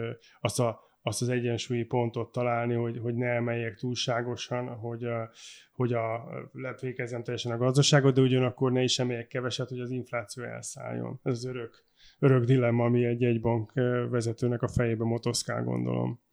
azt, 0.40 0.60
a, 0.60 0.80
azt 1.02 1.22
az 1.22 1.28
egyensúlyi 1.28 1.84
pontot 1.84 2.32
találni, 2.32 2.74
hogy, 2.74 2.98
hogy 2.98 3.14
ne 3.14 3.26
emeljek 3.26 3.76
túlságosan, 3.76 4.68
hogy, 4.68 5.04
a, 5.04 5.30
hogy 5.72 5.92
a, 5.92 6.28
lefékezzem 6.52 7.22
teljesen 7.22 7.52
a 7.52 7.56
gazdaságot, 7.56 8.14
de 8.14 8.20
ugyanakkor 8.20 8.72
ne 8.72 8.82
is 8.82 8.98
emeljek 8.98 9.26
keveset, 9.26 9.68
hogy 9.68 9.80
az 9.80 9.90
infláció 9.90 10.44
elszálljon. 10.44 11.20
Ez 11.22 11.32
az 11.32 11.44
örök, 11.44 11.84
örök 12.18 12.44
dilemma, 12.44 12.84
ami 12.84 13.04
egy 13.04 13.24
egy 13.24 13.40
bank 13.40 13.72
vezetőnek 14.10 14.62
a 14.62 14.68
fejébe 14.68 15.04
motoszkál, 15.04 15.64
gondolom. 15.64 16.26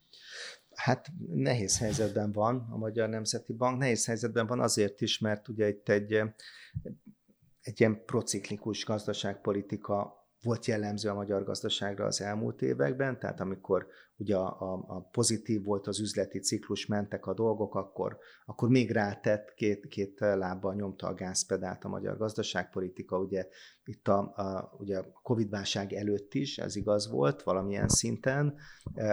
Hát 0.76 1.12
nehéz 1.28 1.78
helyzetben 1.78 2.32
van 2.32 2.68
a 2.72 2.78
Magyar 2.78 3.10
Nemzeti 3.10 3.54
Bank. 3.54 3.80
Nehéz 3.80 4.06
helyzetben 4.06 4.48
van 4.48 4.60
azért 4.60 5.02
is, 5.02 5.20
mert 5.20 5.48
ugye 5.48 5.68
itt 5.68 5.90
egy, 5.90 6.14
egy 7.62 7.80
ilyen 7.80 8.06
prociklikus 8.06 8.86
gazdaságpolitika 8.86 10.25
volt 10.46 10.66
jellemző 10.66 11.10
a 11.10 11.14
magyar 11.14 11.44
gazdaságra 11.44 12.06
az 12.06 12.22
elmúlt 12.22 12.62
években, 12.62 13.20
tehát 13.20 13.40
amikor 13.40 13.88
ugye 14.18 14.36
a, 14.36 14.62
a, 14.62 14.84
a 14.88 15.02
pozitív 15.12 15.64
volt 15.64 15.88
az 15.88 16.00
üzleti 16.00 16.40
ciklus, 16.40 16.86
mentek 16.86 17.26
a 17.26 17.34
dolgok, 17.34 17.76
akkor, 17.76 18.18
akkor 18.46 18.70
még 18.70 18.92
rátett, 18.92 19.54
két, 19.54 19.88
két 19.88 20.20
lábbal 20.20 20.74
nyomta 20.74 21.08
a 21.08 21.14
gázpedált 21.14 21.84
a 21.84 21.88
magyar 21.88 22.18
gazdaságpolitika. 22.18 23.18
Ugye 23.18 23.48
itt 23.84 24.08
a, 24.08 24.18
a, 24.18 24.76
ugye 24.80 24.98
a 24.98 25.06
Covid-válság 25.24 25.94
előtt 25.94 26.34
is 26.34 26.58
ez 26.58 26.76
igaz 26.76 27.10
volt 27.10 27.44
valamilyen 27.44 27.88
szinten. 27.88 28.56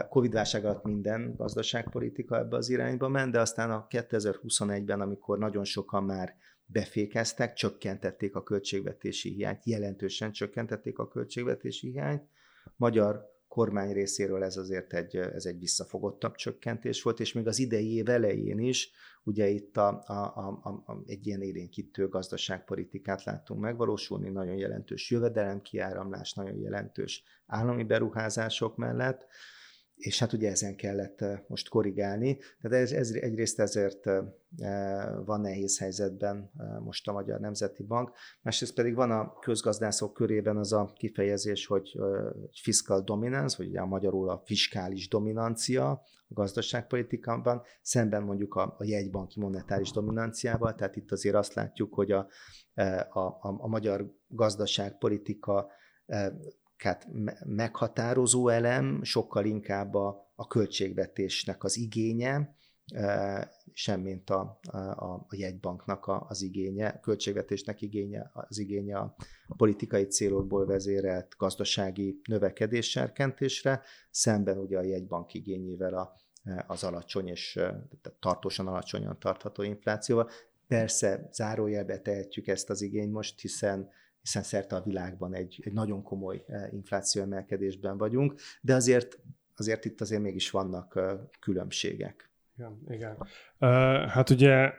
Covid-válság 0.08 0.64
alatt 0.64 0.84
minden 0.84 1.34
gazdaságpolitika 1.36 2.38
ebbe 2.38 2.56
az 2.56 2.68
irányba 2.68 3.08
ment, 3.08 3.32
de 3.32 3.40
aztán 3.40 3.70
a 3.70 3.86
2021-ben, 3.90 5.00
amikor 5.00 5.38
nagyon 5.38 5.64
sokan 5.64 6.04
már 6.04 6.34
befékeztek, 6.72 7.52
csökkentették 7.52 8.34
a 8.34 8.42
költségvetési 8.42 9.30
hiányt, 9.30 9.64
jelentősen 9.64 10.32
csökkentették 10.32 10.98
a 10.98 11.08
költségvetési 11.08 11.90
hiányt. 11.90 12.28
Magyar 12.76 13.30
kormány 13.48 13.92
részéről 13.92 14.44
ez 14.44 14.56
azért 14.56 14.92
egy, 14.92 15.16
ez 15.16 15.44
egy 15.44 15.58
visszafogottabb 15.58 16.34
csökkentés 16.34 17.02
volt, 17.02 17.20
és 17.20 17.32
még 17.32 17.46
az 17.46 17.58
idei 17.58 17.94
év 17.94 18.08
elején 18.08 18.58
is, 18.58 18.90
ugye 19.24 19.48
itt 19.48 19.76
a, 19.76 20.02
a, 20.06 20.12
a, 20.12 20.70
a, 20.86 21.02
egy 21.06 21.26
ilyen 21.26 21.42
élénkítő 21.42 22.08
gazdaságpolitikát 22.08 23.24
láttunk 23.24 23.60
megvalósulni, 23.60 24.28
nagyon 24.28 24.56
jelentős 24.56 25.10
jövedelemkiáramlás, 25.10 26.32
nagyon 26.32 26.56
jelentős 26.56 27.22
állami 27.46 27.84
beruházások 27.84 28.76
mellett, 28.76 29.26
és 30.02 30.18
hát 30.18 30.32
ugye 30.32 30.50
ezen 30.50 30.76
kellett 30.76 31.24
most 31.46 31.68
korrigálni. 31.68 32.38
Tehát 32.60 32.82
ez, 32.82 32.92
ez 32.92 33.10
egyrészt 33.10 33.60
ezért 33.60 34.04
van 35.24 35.40
nehéz 35.40 35.78
helyzetben 35.78 36.50
most 36.84 37.08
a 37.08 37.12
Magyar 37.12 37.40
Nemzeti 37.40 37.82
Bank, 37.82 38.10
másrészt 38.42 38.74
pedig 38.74 38.94
van 38.94 39.10
a 39.10 39.38
közgazdászok 39.38 40.12
körében 40.12 40.56
az 40.56 40.72
a 40.72 40.92
kifejezés, 40.94 41.66
hogy 41.66 41.98
fiscal 42.62 43.00
dominance, 43.00 43.56
vagy 43.58 43.68
ugye 43.68 43.80
a 43.80 43.86
magyarul 43.86 44.28
a 44.28 44.42
fiskális 44.44 45.08
dominancia 45.08 45.90
a 45.90 46.02
gazdaságpolitikában, 46.28 47.62
szemben 47.82 48.22
mondjuk 48.22 48.54
a, 48.54 48.74
a 48.78 48.84
jegybanki 48.84 49.40
monetáris 49.40 49.90
dominanciával, 49.90 50.74
tehát 50.74 50.96
itt 50.96 51.12
azért 51.12 51.34
azt 51.34 51.54
látjuk, 51.54 51.94
hogy 51.94 52.12
a, 52.12 52.28
a, 53.08 53.18
a, 53.18 53.38
a 53.40 53.68
magyar 53.68 54.14
gazdaságpolitika 54.28 55.70
hát 56.82 57.08
meghatározó 57.44 58.48
elem 58.48 59.02
sokkal 59.02 59.44
inkább 59.44 59.94
a, 59.94 60.32
a 60.34 60.46
költségvetésnek 60.46 61.64
az 61.64 61.76
igénye, 61.76 62.56
semmint 63.72 64.30
a, 64.30 64.58
a, 64.62 65.04
a 65.04 65.26
jegybanknak 65.30 66.06
az 66.28 66.42
igénye, 66.42 66.88
a 66.88 67.00
költségvetésnek 67.00 67.82
igénye, 67.82 68.30
az 68.32 68.58
igénye 68.58 68.98
a 68.98 69.16
politikai 69.56 70.04
célokból 70.04 70.66
vezérelt 70.66 71.34
gazdasági 71.38 72.20
növekedés 72.28 72.90
serkentésre, 72.90 73.82
szemben 74.10 74.58
ugye 74.58 74.78
a 74.78 74.82
jegybank 74.82 75.34
igényével 75.34 75.94
a, 75.94 76.16
az 76.66 76.84
alacsony 76.84 77.28
és 77.28 77.60
tartósan 78.20 78.66
alacsonyan 78.66 79.18
tartható 79.18 79.62
inflációval. 79.62 80.30
Persze 80.66 81.28
zárójelbe 81.32 81.98
tehetjük 81.98 82.46
ezt 82.46 82.70
az 82.70 82.82
igényt 82.82 83.12
most, 83.12 83.40
hiszen 83.40 83.90
hiszen 84.22 84.42
szerte 84.42 84.76
a 84.76 84.82
világban 84.82 85.34
egy, 85.34 85.60
egy 85.64 85.72
nagyon 85.72 86.02
komoly 86.02 86.44
eh, 86.46 86.72
infláció 86.72 87.22
emelkedésben 87.22 87.98
vagyunk, 87.98 88.34
de 88.60 88.74
azért, 88.74 89.18
azért 89.56 89.84
itt 89.84 90.00
azért 90.00 90.22
mégis 90.22 90.50
vannak 90.50 90.96
eh, 90.96 91.18
különbségek. 91.40 92.30
Igen, 92.56 92.78
igen. 92.88 93.16
Uh, 93.60 94.08
hát 94.08 94.30
ugye 94.30 94.72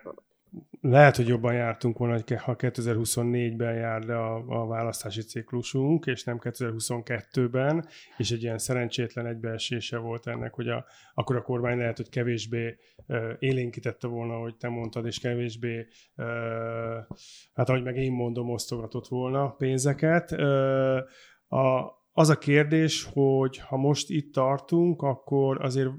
lehet, 0.83 1.15
hogy 1.15 1.27
jobban 1.27 1.53
jártunk 1.53 1.97
volna, 1.97 2.19
ha 2.37 2.55
2024-ben 2.57 3.73
jár 3.73 4.03
le 4.03 4.19
a, 4.19 4.43
a 4.47 4.67
választási 4.67 5.21
ciklusunk, 5.21 6.05
és 6.05 6.23
nem 6.23 6.39
2022-ben, 6.41 7.87
és 8.17 8.31
egy 8.31 8.43
ilyen 8.43 8.57
szerencsétlen 8.57 9.25
egybeesése 9.25 9.97
volt 9.97 10.27
ennek, 10.27 10.53
hogy 10.53 10.67
a, 10.67 10.85
akkor 11.13 11.35
a 11.35 11.41
kormány 11.41 11.77
lehet, 11.77 11.97
hogy 11.97 12.09
kevésbé 12.09 12.77
uh, 13.07 13.31
élénkítette 13.39 14.07
volna, 14.07 14.33
hogy 14.33 14.55
te 14.55 14.69
mondtad, 14.69 15.05
és 15.05 15.19
kevésbé, 15.19 15.87
uh, 16.15 16.25
hát 17.53 17.69
ahogy 17.69 17.83
meg 17.83 17.97
én 17.97 18.11
mondom, 18.11 18.49
osztogatott 18.49 19.07
volna 19.07 19.49
pénzeket. 19.49 20.31
Uh, 20.31 20.97
a, 21.59 22.02
az 22.15 22.29
a 22.29 22.37
kérdés, 22.37 23.03
hogy 23.13 23.57
ha 23.57 23.77
most 23.77 24.09
itt 24.09 24.33
tartunk, 24.33 25.01
akkor 25.01 25.63
azért 25.63 25.89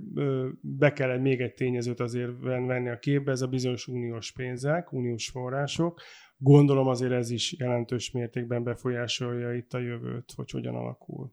be 0.60 0.92
kell 0.92 1.18
még 1.18 1.40
egy 1.40 1.54
tényezőt 1.54 2.00
azért 2.00 2.38
venni 2.40 2.88
a 2.88 2.98
képbe, 2.98 3.30
ez 3.30 3.40
a 3.40 3.46
bizonyos 3.46 3.86
uniós 3.86 4.32
pénzek, 4.32 4.92
uniós 4.92 5.28
források. 5.28 6.00
Gondolom 6.36 6.88
azért 6.88 7.12
ez 7.12 7.30
is 7.30 7.56
jelentős 7.58 8.10
mértékben 8.10 8.62
befolyásolja 8.62 9.54
itt 9.54 9.72
a 9.72 9.78
jövőt, 9.78 10.32
hogy 10.36 10.50
hogyan 10.50 10.74
alakul. 10.74 11.32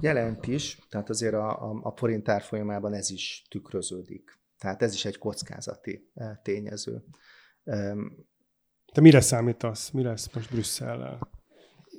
Jelent 0.00 0.46
is, 0.46 0.78
tehát 0.88 1.08
azért 1.08 1.34
a, 1.34 1.70
a, 1.70 1.80
a 1.82 1.96
forint 1.96 2.28
árfolyamában 2.28 2.94
ez 2.94 3.10
is 3.10 3.44
tükröződik. 3.48 4.38
Tehát 4.58 4.82
ez 4.82 4.94
is 4.94 5.04
egy 5.04 5.18
kockázati 5.18 6.10
tényező. 6.42 7.04
Te 8.92 9.00
mire 9.00 9.20
számítasz? 9.20 9.90
Mi 9.90 10.02
lesz 10.02 10.34
most 10.34 10.50
Brüsszellel? 10.50 11.39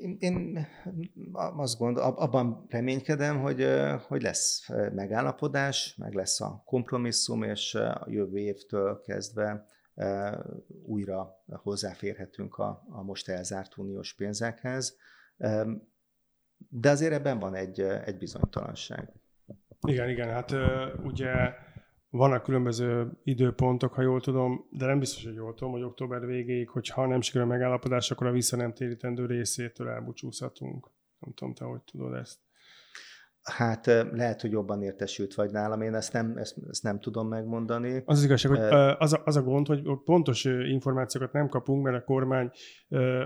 Én, 0.02 0.18
én 0.20 0.68
azt 1.58 1.78
gondolom, 1.78 2.14
abban 2.16 2.66
reménykedem, 2.70 3.40
hogy, 3.40 3.68
hogy 4.08 4.22
lesz 4.22 4.70
megállapodás, 4.94 5.96
meg 5.96 6.14
lesz 6.14 6.42
a 6.42 6.62
kompromisszum, 6.66 7.44
és 7.44 7.76
a 7.76 8.06
jövő 8.10 8.38
évtől 8.38 9.02
kezdve 9.02 9.66
újra 10.84 11.44
hozzáférhetünk 11.48 12.58
a, 12.58 12.84
a 12.90 13.04
most 13.04 13.30
elzárt 13.30 13.78
uniós 13.78 14.14
pénzekhez. 14.14 14.98
De 16.70 16.90
azért 16.90 17.14
ebben 17.14 17.40
van 17.40 17.56
egy, 17.56 17.82
egy 17.82 18.18
bizonytalanság. 18.18 19.10
Igen, 19.82 20.10
igen, 20.10 20.30
hát 20.30 20.52
ugye 21.04 21.54
vannak 22.12 22.44
különböző 22.44 23.12
időpontok, 23.24 23.94
ha 23.94 24.02
jól 24.02 24.22
tudom, 24.22 24.66
de 24.70 24.86
nem 24.86 25.00
biztos, 25.00 25.24
hogy 25.24 25.34
jól 25.34 25.54
tudom, 25.54 25.74
hogy 25.74 25.84
október 25.84 26.26
végéig, 26.26 26.70
hogyha 26.70 27.08
nem 27.08 27.22
sikerül 27.22 27.48
a 27.48 27.52
megállapodás, 27.52 28.12
akkor 28.12 28.28
a 28.28 28.32
vissza 28.32 28.56
nem 28.56 28.74
térítendő 28.74 29.26
részétől 29.26 29.90
elbúcsúzhatunk. 29.90 30.92
Nem 31.20 31.34
tudom, 31.34 31.54
te 31.54 31.66
hogy 31.66 31.82
tudod 31.82 32.14
ezt. 32.14 32.40
Hát 33.42 33.86
lehet, 33.86 34.42
hogy 34.42 34.52
jobban 34.52 34.82
értesült 34.82 35.34
vagy 35.34 35.52
nálam, 35.52 35.82
én 35.82 35.94
ezt 35.94 36.14
nem, 36.14 36.38
ezt, 36.38 36.58
ezt 36.70 36.84
nem 36.84 37.00
tudom 37.00 37.28
megmondani. 37.28 38.04
Az 38.06 38.18
az 38.18 38.24
igazság, 38.24 38.52
hogy 38.52 38.96
az 38.98 39.14
a, 39.14 39.22
az 39.26 39.36
a 39.36 39.44
gond, 39.44 39.68
hogy 39.68 39.82
pontos 40.04 40.44
információkat 40.46 41.32
nem 41.32 41.48
kapunk, 41.48 41.84
mert 41.84 41.98
a 41.98 42.04
kormány 42.04 42.52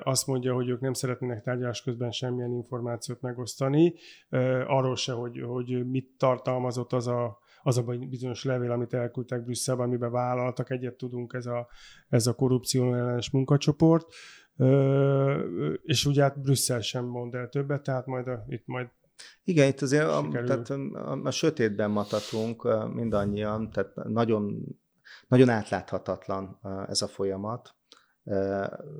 azt 0.04 0.28
mondja, 0.28 0.54
hogy 0.54 0.69
ők 0.69 0.80
nem 0.80 0.93
szeretnének 0.93 1.43
tárgyalás 1.43 1.82
közben 1.82 2.12
semmilyen 2.12 2.54
információt 2.54 3.21
megosztani, 3.21 3.93
arról 4.67 4.95
se, 4.95 5.13
hogy, 5.13 5.41
hogy 5.41 5.89
mit 5.89 6.10
tartalmazott 6.17 6.93
az 6.93 7.08
a 7.08 7.43
az 7.65 7.78
a 7.78 7.84
bizonyos 7.84 8.43
levél, 8.43 8.71
amit 8.71 8.93
elküldtek 8.93 9.43
Brüsszelbe, 9.43 9.84
amiben 9.84 10.12
vállaltak, 10.12 10.69
egyet 10.69 10.95
tudunk, 10.95 11.34
ez 11.34 11.45
a, 11.45 11.67
ez 12.10 12.28
a 12.28 12.34
korrupció 12.34 12.93
ellenes 12.93 13.30
munkacsoport, 13.30 14.08
Ö, 14.58 15.73
és 15.84 16.06
ugye 16.06 16.21
hát 16.21 16.41
Brüsszel 16.41 16.82
sem 16.82 17.06
mond 17.06 17.34
el 17.34 17.49
többet, 17.49 17.84
tehát 17.84 18.06
majd 18.06 18.28
a, 18.28 18.43
itt 18.47 18.65
majd 18.65 18.88
igen, 19.43 19.67
itt 19.67 19.82
azért 19.82 20.08
a, 20.08 20.28
tehát 20.32 20.69
a, 20.69 21.21
a 21.23 21.32
sötétben 21.32 21.91
matatunk 21.91 22.67
mindannyian, 22.93 23.71
tehát 23.71 23.95
nagyon, 23.95 24.65
nagyon 25.28 25.49
átláthatatlan 25.49 26.60
ez 26.88 27.01
a 27.01 27.08
folyamat, 27.08 27.75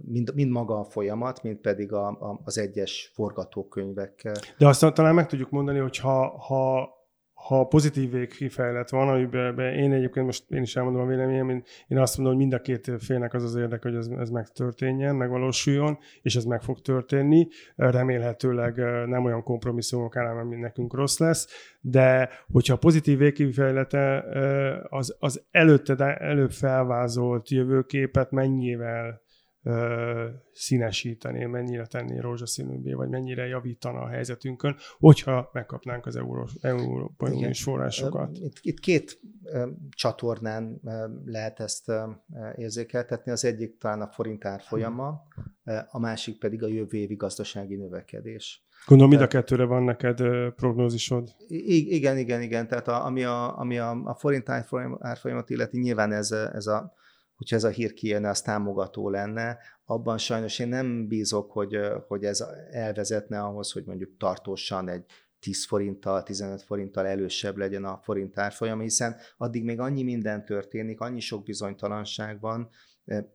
mind, 0.02 0.32
mind 0.34 0.52
maga 0.52 0.80
a 0.80 0.84
folyamat, 0.84 1.44
mind 1.44 1.58
pedig 1.58 1.94
a, 1.94 2.08
a, 2.08 2.40
az 2.44 2.58
egyes 2.58 3.12
forgatókönyvek. 3.14 4.32
De 4.58 4.68
azt 4.68 4.94
talán 4.94 5.14
meg 5.14 5.28
tudjuk 5.28 5.50
mondani, 5.50 5.80
hogy 5.80 5.98
ha, 5.98 6.38
ha 6.38 6.90
ha 7.36 7.64
pozitív 7.64 8.12
végkifejlet 8.12 8.90
van, 8.90 9.10
amiben 9.10 9.60
én 9.60 9.94
egyébként 9.94 10.26
most 10.26 10.52
én 10.52 10.62
is 10.62 10.76
elmondom 10.76 11.02
a 11.02 11.06
véleményem, 11.06 11.50
én, 11.50 11.64
én 11.88 11.98
azt 11.98 12.18
mondom, 12.18 12.36
hogy 12.36 12.44
mind 12.44 12.60
a 12.60 12.62
két 12.62 12.92
félnek 13.00 13.34
az 13.34 13.44
az 13.44 13.56
érdek, 13.56 13.82
hogy 13.82 13.96
ez, 13.96 14.08
ez 14.08 14.30
megtörténjen, 14.30 15.16
megvalósuljon, 15.16 15.98
és 16.22 16.36
ez 16.36 16.44
meg 16.44 16.62
fog 16.62 16.82
történni. 16.82 17.48
Remélhetőleg 17.76 18.76
nem 19.08 19.26
olyan 19.26 19.44
kompromisszumok 19.44 20.16
ellen, 20.16 20.46
mint 20.46 20.62
nekünk 20.62 20.94
rossz 20.94 21.18
lesz, 21.18 21.48
de 21.82 22.30
hogyha 22.52 22.74
a 22.74 22.78
pozitív 22.78 23.18
végkifejlete 23.18 24.26
az, 24.90 25.16
az 25.20 25.44
előtte, 25.52 26.18
előbb 26.18 26.52
felvázolt 26.52 27.50
jövőképet 27.50 28.32
mennyivel 28.32 29.24
színesíteni, 30.52 31.46
mennyire 31.46 31.86
tenni 31.86 32.20
rózsaszínűbbé, 32.20 32.94
vagy 32.94 33.10
mennyire 33.10 33.46
javítana 33.46 34.00
a 34.00 34.08
helyzetünkön, 34.08 34.76
hogyha 34.98 35.50
megkapnánk 35.54 36.06
az 36.06 36.20
Európai 36.62 37.32
Uniós 37.32 37.64
forrásokat. 37.64 38.38
Itt, 38.38 38.58
itt 38.62 38.80
két 38.80 39.20
csatornán 39.90 40.82
lehet 41.26 41.60
ezt 41.60 41.92
érzékeltetni. 42.56 43.32
Az 43.32 43.46
egyik 43.46 43.78
talán 43.78 44.02
a 44.02 44.08
forint 44.08 44.46
árfolyama, 44.46 45.22
a 45.88 46.00
másik 46.00 46.40
pedig 46.40 46.64
a 46.64 46.68
jövő 46.68 46.98
évi 46.98 47.16
gazdasági 47.16 47.76
növekedés. 47.76 48.66
Gondolom, 48.86 49.12
mind 49.12 49.24
a 49.24 49.28
kettőre 49.28 49.64
van 49.64 49.84
neked 49.84 50.22
prognózisod. 50.56 51.36
Igen, 51.48 52.18
igen, 52.18 52.42
igen. 52.42 52.68
Tehát 52.68 52.88
a, 52.88 53.06
ami, 53.06 53.24
a, 53.24 53.60
ami 53.60 53.78
a, 53.78 54.02
a 54.04 54.14
forint 54.14 54.50
árfolyamat 55.00 55.50
illeti, 55.50 55.80
nyilván 55.80 56.12
ez, 56.12 56.32
ez 56.32 56.68
a 56.68 56.94
hogyha 57.36 57.56
ez 57.56 57.64
a 57.64 57.70
hír 57.70 57.94
kijönne, 57.94 58.30
az 58.30 58.42
támogató 58.42 59.10
lenne. 59.10 59.58
Abban 59.86 60.18
sajnos 60.18 60.60
én 60.60 60.68
nem 60.68 61.08
bízok, 61.08 61.52
hogy, 61.52 61.78
hogy 62.08 62.24
ez 62.24 62.44
elvezetne 62.72 63.42
ahhoz, 63.42 63.72
hogy 63.72 63.86
mondjuk 63.86 64.18
tartósan 64.18 64.90
egy 64.90 65.06
10 65.40 65.66
forinttal, 65.66 66.24
15 66.24 66.62
forinttal 66.62 67.06
elősebb 67.06 67.58
legyen 67.58 67.84
a 67.84 68.00
forint 68.04 68.38
árfolyam, 68.38 68.80
hiszen 68.80 69.16
addig 69.38 69.64
még 69.64 69.80
annyi 69.80 70.04
minden 70.04 70.46
történik, 70.46 71.00
annyi 71.00 71.20
sok 71.20 71.44
bizonytalanság 71.44 72.40
van, 72.40 72.70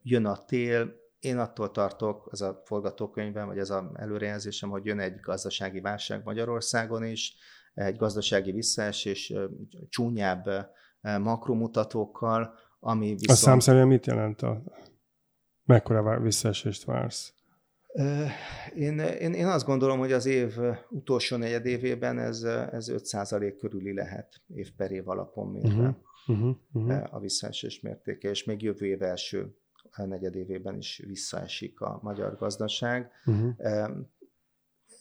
jön 0.02 0.24
a 0.24 0.44
tél, 0.44 0.98
én 1.20 1.38
attól 1.38 1.70
tartok, 1.70 2.28
az 2.30 2.42
a 2.42 2.62
forgatókönyvem, 2.64 3.46
vagy 3.46 3.58
az 3.58 3.74
előrejelzésem, 3.94 4.70
hogy 4.70 4.84
jön 4.84 5.00
egy 5.00 5.20
gazdasági 5.20 5.80
válság 5.80 6.24
Magyarországon 6.24 7.04
is, 7.04 7.36
egy 7.74 7.96
gazdasági 7.96 8.52
visszaesés 8.52 9.32
csúnyább 9.88 10.70
makromutatókkal, 11.00 12.54
ami 12.80 13.06
viszont... 13.06 13.30
A 13.30 13.34
számszerűen 13.34 13.86
mit 13.86 14.06
jelent? 14.06 14.42
A... 14.42 14.62
Mekkora 15.64 16.20
visszaesést 16.20 16.84
vársz? 16.84 17.34
Én, 18.74 18.98
én, 18.98 19.32
én 19.32 19.46
azt 19.46 19.66
gondolom, 19.66 19.98
hogy 19.98 20.12
az 20.12 20.26
év 20.26 20.58
utolsó 20.88 21.36
negyedévében 21.36 22.18
ez, 22.18 22.42
ez 22.42 22.90
5% 22.92 23.54
körüli 23.58 23.94
lehet 23.94 24.40
év 24.46 24.72
per 24.76 24.90
év 24.90 25.08
alapon 25.08 25.48
mérve 25.48 25.96
uh-huh, 26.26 26.56
uh-huh, 26.72 27.14
a 27.14 27.20
visszaesés 27.20 27.80
mértéke, 27.80 28.30
és 28.30 28.44
még 28.44 28.62
jövő 28.62 28.86
év 28.86 29.02
első 29.02 29.54
negyedévében 29.96 30.76
is 30.76 31.02
visszaesik 31.06 31.80
a 31.80 31.98
magyar 32.02 32.36
gazdaság. 32.36 33.10
Uh-huh. 33.24 33.54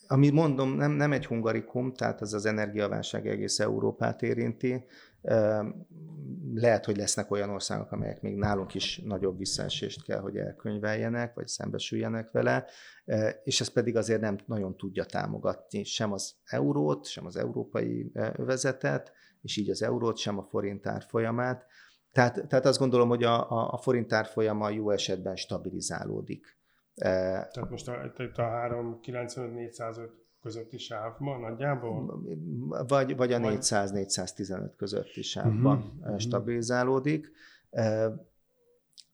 ami 0.07 0.29
mondom, 0.29 0.75
nem, 0.75 0.91
nem 0.91 1.11
egy 1.11 1.25
hungarikum, 1.25 1.93
tehát 1.93 2.21
ez 2.21 2.33
az 2.33 2.45
energiaválság 2.45 3.27
egész 3.27 3.59
Európát 3.59 4.21
érinti. 4.21 4.85
Lehet, 6.53 6.85
hogy 6.85 6.97
lesznek 6.97 7.31
olyan 7.31 7.49
országok, 7.49 7.91
amelyek 7.91 8.21
még 8.21 8.35
nálunk 8.35 8.73
is 8.73 9.01
nagyobb 9.05 9.37
visszaesést 9.37 10.03
kell, 10.03 10.19
hogy 10.19 10.37
elkönyveljenek, 10.37 11.33
vagy 11.33 11.47
szembesüljenek 11.47 12.31
vele, 12.31 12.65
és 13.43 13.61
ez 13.61 13.67
pedig 13.67 13.95
azért 13.95 14.21
nem 14.21 14.37
nagyon 14.45 14.77
tudja 14.77 15.05
támogatni 15.05 15.83
sem 15.83 16.11
az 16.11 16.35
eurót, 16.45 17.05
sem 17.05 17.25
az 17.25 17.35
európai 17.35 18.11
övezetet, 18.13 19.11
és 19.41 19.57
így 19.57 19.69
az 19.69 19.81
eurót, 19.81 20.17
sem 20.17 20.37
a 20.37 20.43
forint 20.43 20.87
árfolyamát. 20.87 21.65
Tehát, 22.11 22.47
tehát 22.47 22.65
azt 22.65 22.79
gondolom, 22.79 23.07
hogy 23.09 23.23
a, 23.23 23.51
a, 23.51 23.71
a 23.73 23.77
forint 23.77 24.13
árfolyama 24.13 24.69
jó 24.69 24.89
esetben 24.89 25.35
stabilizálódik. 25.35 26.57
Tehát 26.93 27.69
most 27.69 27.87
a, 27.87 28.13
itt 28.17 28.37
a 28.37 28.43
395-405 28.43 30.09
közötti 30.41 30.77
sávban 30.77 31.39
nagyjából? 31.39 32.23
Vagy, 32.87 33.15
vagy 33.15 33.33
a 33.33 33.39
400-415 33.39 34.71
közötti 34.77 35.21
sávban 35.21 35.93
uh-huh. 35.99 36.19
stabilizálódik. 36.19 37.31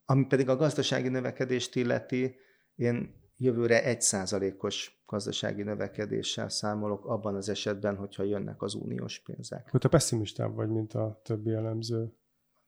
Ami 0.05 0.25
pedig 0.25 0.49
a 0.49 0.55
gazdasági 0.55 1.07
növekedést 1.07 1.75
illeti, 1.75 2.35
én 2.75 3.13
jövőre 3.37 3.83
egy 3.83 4.01
százalékos 4.01 5.03
gazdasági 5.05 5.63
növekedéssel 5.63 6.49
számolok 6.49 7.05
abban 7.05 7.35
az 7.35 7.49
esetben, 7.49 7.95
hogyha 7.95 8.23
jönnek 8.23 8.61
az 8.61 8.73
uniós 8.73 9.19
pénzek. 9.19 9.69
Hogy 9.71 9.79
te 9.79 9.87
pessimistább 9.87 10.55
vagy, 10.55 10.69
mint 10.69 10.93
a 10.93 11.21
többi 11.23 11.51
elemző? 11.51 12.13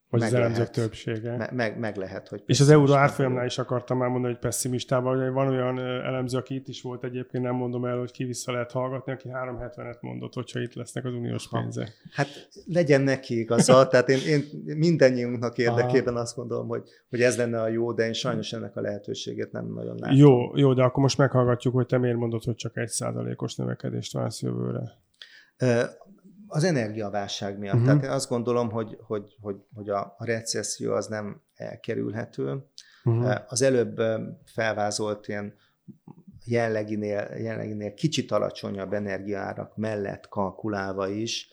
Vagy 0.09 0.19
meg 0.19 0.29
az 0.29 0.35
elemzők 0.35 0.69
többsége. 0.69 1.37
Me, 1.37 1.49
meg, 1.53 1.79
meg 1.79 1.95
lehet, 1.95 2.27
hogy 2.27 2.43
És 2.45 2.59
az 2.59 2.69
euró 2.69 2.93
árfolyamnál 2.93 3.45
is 3.45 3.57
akartam 3.57 3.97
már 3.97 4.09
mondani, 4.09 4.33
hogy 4.33 4.41
pessimistában, 4.41 5.23
hogy 5.23 5.31
van 5.31 5.47
olyan 5.47 5.79
elemző, 5.79 6.37
aki 6.37 6.55
itt 6.55 6.67
is 6.67 6.81
volt 6.81 7.03
egyébként, 7.03 7.43
nem 7.43 7.55
mondom 7.55 7.85
el, 7.85 7.97
hogy 7.97 8.11
ki 8.11 8.23
vissza 8.23 8.51
lehet 8.51 8.71
hallgatni, 8.71 9.11
aki 9.11 9.29
370-et 9.31 9.99
mondott, 10.01 10.33
hogyha 10.33 10.59
itt 10.59 10.73
lesznek 10.73 11.05
az 11.05 11.13
uniós 11.13 11.49
pénzek. 11.49 11.91
Hát 12.11 12.49
legyen 12.65 13.01
neki 13.01 13.39
igaza, 13.39 13.87
tehát 13.87 14.09
én, 14.09 14.19
én 14.27 14.43
mindennyiunknak 14.63 15.57
érdekében 15.57 16.13
Aha. 16.13 16.21
azt 16.21 16.35
gondolom, 16.35 16.67
hogy, 16.67 16.83
hogy 17.09 17.21
ez 17.21 17.37
lenne 17.37 17.61
a 17.61 17.67
jó, 17.67 17.93
de 17.93 18.05
én 18.05 18.13
sajnos 18.13 18.53
ennek 18.53 18.75
a 18.75 18.81
lehetőségét 18.81 19.51
nem 19.51 19.73
nagyon 19.73 19.97
látom. 19.99 20.17
Jó, 20.17 20.57
jó, 20.57 20.73
de 20.73 20.83
akkor 20.83 21.03
most 21.03 21.17
meghallgatjuk, 21.17 21.73
hogy 21.73 21.85
te 21.85 21.97
miért 21.97 22.17
mondod, 22.17 22.43
hogy 22.43 22.55
csak 22.55 22.77
egy 22.77 22.89
százalékos 22.89 23.55
növekedést 23.55 24.13
vársz 24.13 24.41
jövőre 24.41 25.05
az 26.47 26.63
energiaválság 26.63 27.57
miatt. 27.57 27.73
Uh-huh. 27.73 27.89
Tehát 27.89 28.03
én 28.03 28.09
azt 28.09 28.29
gondolom, 28.29 28.69
hogy, 28.69 28.97
hogy, 29.01 29.35
hogy, 29.41 29.55
hogy 29.73 29.89
a, 29.89 30.15
recesszió 30.17 30.93
az 30.93 31.07
nem 31.07 31.41
elkerülhető. 31.55 32.65
Uh-huh. 33.03 33.35
Az 33.47 33.61
előbb 33.61 34.01
felvázolt 34.45 35.27
ilyen 35.27 35.53
jelleginél, 36.45 37.29
jelleginél 37.37 37.93
kicsit 37.93 38.31
alacsonyabb 38.31 38.93
energiaárak 38.93 39.77
mellett 39.77 40.27
kalkulálva 40.27 41.07
is, 41.07 41.49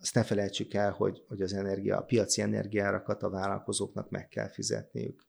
azt 0.00 0.14
ne 0.14 0.22
felejtsük 0.22 0.74
el, 0.74 0.90
hogy, 0.90 1.24
hogy 1.28 1.40
az 1.42 1.52
energia, 1.52 1.96
a 1.96 2.02
piaci 2.02 2.40
energiárakat 2.42 3.22
a 3.22 3.30
vállalkozóknak 3.30 4.10
meg 4.10 4.28
kell 4.28 4.48
fizetniük. 4.48 5.26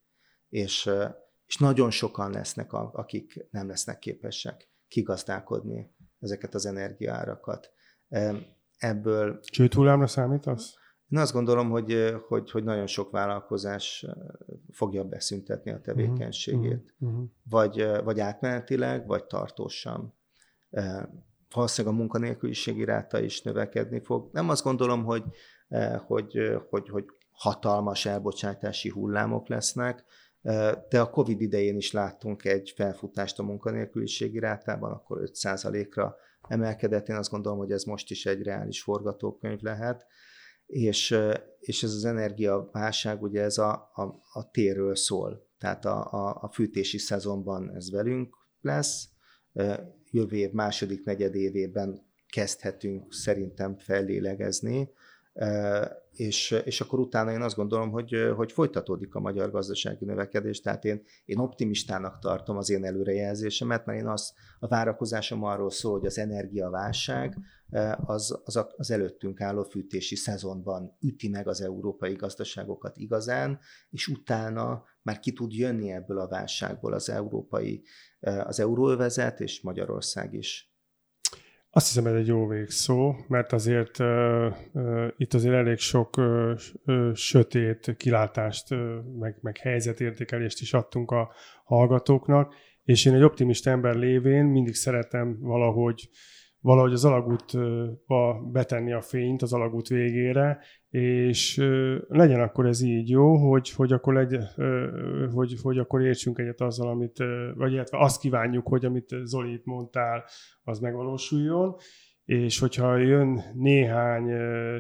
És, 0.50 0.90
és 1.46 1.58
nagyon 1.58 1.92
sokan 1.92 2.32
lesznek, 2.32 2.74
akik 2.74 3.48
nem 3.52 3.68
lesznek 3.68 4.00
képesek 4.00 4.70
kigazdálkodni 4.88 5.96
ezeket 6.20 6.54
az 6.54 6.66
energiaárakat 6.66 7.72
ebből... 8.78 9.40
Csőd 9.40 9.74
hullámra 9.74 10.08
számítasz? 10.08 10.76
Én 11.10 11.20
azt 11.20 11.34
gondolom, 11.34 11.70
hogy, 11.70 12.16
hogy, 12.28 12.52
hogy 12.52 12.64
nagyon 12.64 12.88
sok 12.88 13.12
vállalkozás 13.12 14.06
fogja 14.72 15.04
beszüntetni 15.04 15.72
a 15.72 15.82
tevékenységét. 15.82 16.94
Uh-huh. 17.00 17.10
Uh-huh. 17.10 17.30
Vagy, 17.50 17.86
vagy 18.04 18.20
átmenetileg, 18.20 19.08
vagy 19.08 19.24
tartósan. 19.24 20.14
Valószínűleg 21.54 21.96
a 21.96 22.00
munkanélküliségi 22.00 22.84
ráta 22.84 23.20
is 23.20 23.42
növekedni 23.42 24.00
fog. 24.04 24.30
Nem 24.32 24.50
azt 24.50 24.64
gondolom, 24.64 25.04
hogy, 25.04 25.24
hogy, 26.08 26.40
hogy, 26.70 26.90
hogy 26.90 27.06
hatalmas 27.32 28.06
elbocsátási 28.06 28.90
hullámok 28.90 29.48
lesznek, 29.48 30.04
de 30.90 31.00
a 31.00 31.10
Covid 31.10 31.42
idején 31.42 31.76
is 31.76 31.92
láttunk 31.92 32.46
egy 32.46 32.74
felfutást 32.76 33.40
a 33.40 33.44
munkanélküliségi 33.44 34.40
rátában, 34.40 34.92
akkor 34.92 35.22
5%-ra 35.24 36.16
emelkedett. 36.52 37.08
Én 37.08 37.16
azt 37.16 37.30
gondolom, 37.30 37.58
hogy 37.58 37.72
ez 37.72 37.84
most 37.84 38.12
is 38.12 38.26
egy 38.26 38.42
reális 38.42 38.82
forgatókönyv 38.82 39.60
lehet. 39.62 40.06
És, 40.66 41.18
és 41.60 41.84
ez 41.84 41.94
az 41.94 42.06
energiaválság, 42.06 43.22
ugye 43.22 43.42
ez 43.42 43.58
a, 43.58 43.90
a, 43.94 44.04
a 44.34 44.50
térről 44.52 44.96
szól. 44.96 45.50
Tehát 45.58 45.86
a, 45.86 46.12
a, 46.12 46.38
a 46.42 46.52
fűtési 46.54 46.98
szezonban 46.98 47.76
ez 47.76 47.92
velünk 47.92 48.36
lesz. 48.62 49.10
Jövő 50.12 50.36
év 50.36 50.52
második 50.52 51.04
negyedévében 51.04 52.10
kezdhetünk 52.28 53.14
szerintem 53.14 53.78
fellélegezni 53.78 54.90
és, 56.12 56.62
és 56.64 56.82
akkor 56.82 57.00
utána 57.00 57.32
én 57.32 57.42
azt 57.42 57.56
gondolom, 57.56 57.92
hogy, 57.92 58.16
hogy 58.36 58.52
folytatódik 58.52 59.16
a 59.16 59.20
magyar 59.20 59.52
gazdasági 59.52 60.06
növekedés, 60.06 60.60
tehát 60.60 60.86
én, 60.86 61.04
én 61.26 61.38
optimistának 61.38 62.20
tartom 62.20 62.58
az 62.58 62.70
én 62.70 62.86
előrejelzésemet, 62.86 63.86
mert 63.86 64.00
én 64.00 64.08
az, 64.08 64.34
a 64.60 64.68
várakozásom 64.68 65.44
arról 65.44 65.70
szól, 65.70 65.92
hogy 65.92 66.06
az 66.06 66.18
energiaválság 66.18 67.38
az, 68.06 68.42
az, 68.44 68.66
az 68.78 68.92
előttünk 68.92 69.42
álló 69.42 69.64
fűtési 69.64 70.16
szezonban 70.16 70.98
üti 71.00 71.30
meg 71.30 71.48
az 71.48 71.62
európai 71.62 72.14
gazdaságokat 72.14 72.98
igazán, 72.98 73.60
és 73.90 74.08
utána 74.08 74.84
már 75.02 75.20
ki 75.20 75.34
tud 75.34 75.54
jönni 75.54 75.92
ebből 75.92 76.20
a 76.20 76.28
válságból 76.28 76.94
az 76.94 77.10
európai, 77.10 77.84
az 78.20 78.60
euróövezet 78.60 79.40
és 79.40 79.62
Magyarország 79.62 80.34
is. 80.34 80.71
Azt 81.74 81.88
hiszem, 81.88 82.06
ez 82.06 82.14
egy 82.14 82.28
jó 82.28 82.48
végszó, 82.48 83.16
mert 83.28 83.52
azért 83.52 84.00
uh, 84.00 84.54
uh, 84.74 85.08
itt 85.18 85.34
azért 85.34 85.54
elég 85.54 85.78
sok 85.78 86.18
uh, 86.18 87.14
sötét 87.14 87.96
kilátást, 87.98 88.72
uh, 88.72 88.80
meg, 89.20 89.38
meg 89.42 89.58
helyzetértékelést 89.58 90.62
is 90.62 90.74
adtunk 90.74 91.12
a 91.12 91.32
hallgatóknak, 91.64 92.54
és 92.84 93.06
én 93.06 93.14
egy 93.14 93.24
optimista 93.24 93.70
ember 93.70 93.96
lévén 93.96 94.46
mindig 94.46 94.74
szeretem 94.74 95.38
valahogy 95.40 96.10
valahogy 96.62 96.94
az 96.94 97.06
alagútba 97.06 98.50
betenni 98.52 98.94
a 98.94 99.02
fényt 99.02 99.42
az 99.42 99.54
alagút 99.54 99.88
végére, 99.88 100.60
és 100.92 101.58
legyen 102.08 102.40
akkor 102.40 102.66
ez 102.66 102.82
így 102.82 103.10
jó, 103.10 103.36
hogy, 103.50 103.70
hogy, 103.70 103.92
akkor, 103.92 104.14
legy, 104.14 104.38
hogy, 105.34 105.56
hogy 105.62 105.78
akkor 105.78 106.02
értsünk 106.02 106.38
egyet 106.38 106.62
azzal, 106.62 106.88
amit, 106.88 107.18
vagy 107.56 107.72
illetve 107.72 107.98
azt 108.00 108.20
kívánjuk, 108.20 108.68
hogy 108.68 108.86
amit 108.86 109.16
Zoli 109.24 109.54
itt 109.54 109.66
mondtál, 109.66 110.24
az 110.64 110.80
megvalósuljon, 110.80 111.76
és 112.26 112.60
hogyha 112.60 112.98
jön 112.98 113.42
néhány 113.54 114.32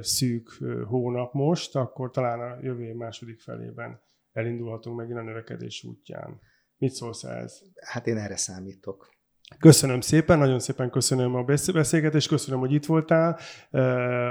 szűk 0.01 0.49
hónap 0.85 1.33
most, 1.33 1.75
akkor 1.75 2.11
talán 2.11 2.39
a 2.39 2.57
jövő 2.61 2.93
második 2.93 3.39
felében 3.39 4.01
elindulhatunk 4.31 4.97
megint 4.97 5.17
a 5.17 5.23
növekedés 5.23 5.83
útján. 5.83 6.39
Mit 6.77 6.91
szólsz 6.91 7.23
ez? 7.23 7.61
Hát 7.85 8.07
én 8.07 8.17
erre 8.17 8.35
számítok. 8.35 9.09
Köszönöm 9.59 10.01
szépen, 10.01 10.37
nagyon 10.37 10.59
szépen 10.59 10.89
köszönöm 10.89 11.35
a 11.35 11.43
beszélgetést, 11.73 12.27
köszönöm, 12.27 12.59
hogy 12.59 12.73
itt 12.73 12.85
voltál. 12.85 13.39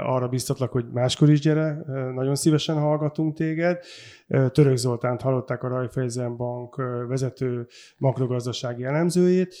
Arra 0.03 0.27
biztatlak, 0.27 0.71
hogy 0.71 0.85
máskor 0.91 1.29
is 1.29 1.39
gyere, 1.39 1.83
nagyon 2.13 2.35
szívesen 2.35 2.79
hallgatunk 2.79 3.35
téged. 3.35 3.83
Török 4.27 4.75
Zoltánt 4.75 5.21
hallották 5.21 5.63
a 5.63 5.67
Raiffeisen 5.67 6.37
Bank 6.37 6.75
vezető 7.07 7.67
makrogazdasági 7.97 8.83
elemzőjét. 8.83 9.55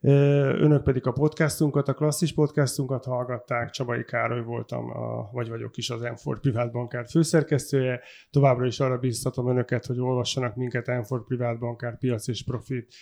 Önök 0.00 0.82
pedig 0.82 1.06
a 1.06 1.12
podcastunkat, 1.12 1.88
a 1.88 1.94
klasszis 1.94 2.34
podcastunkat 2.34 3.04
hallgatták. 3.04 3.70
Csabai 3.70 4.04
Károly 4.04 4.42
voltam, 4.42 4.90
a, 4.90 5.30
vagy 5.32 5.48
vagyok 5.48 5.76
is 5.76 5.90
az 5.90 6.02
Enfor 6.02 6.40
Privát 6.40 6.72
Bankár 6.72 7.06
főszerkesztője. 7.10 8.00
Továbbra 8.30 8.66
is 8.66 8.80
arra 8.80 8.98
biztatom 8.98 9.48
önöket, 9.48 9.86
hogy 9.86 10.00
olvassanak 10.00 10.54
minket 10.54 10.88
Enfor 10.88 11.24
Privát 11.24 11.58
Bankár 11.58 11.98
piac 11.98 12.28
és 12.28 12.44
profit 12.44 12.94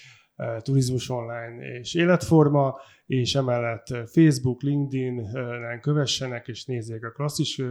turizmus 0.63 1.09
online 1.09 1.79
és 1.79 1.95
életforma, 1.95 2.81
és 3.07 3.35
emellett 3.35 3.87
Facebook, 3.87 4.63
LinkedIn-en 4.63 5.81
kövessenek, 5.81 6.49
és 6.49 6.65
nézzék 6.65 7.05
a 7.05 7.11
klasszis 7.11 7.63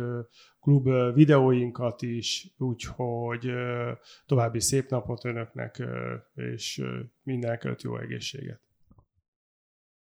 klub 0.59 0.89
videóinkat 1.13 2.01
is, 2.01 2.53
úgyhogy 2.57 3.51
további 4.25 4.59
szép 4.59 4.89
napot 4.89 5.25
önöknek, 5.25 5.83
és 6.35 6.83
mindenkit 7.23 7.81
jó 7.81 7.97
egészséget. 7.97 8.61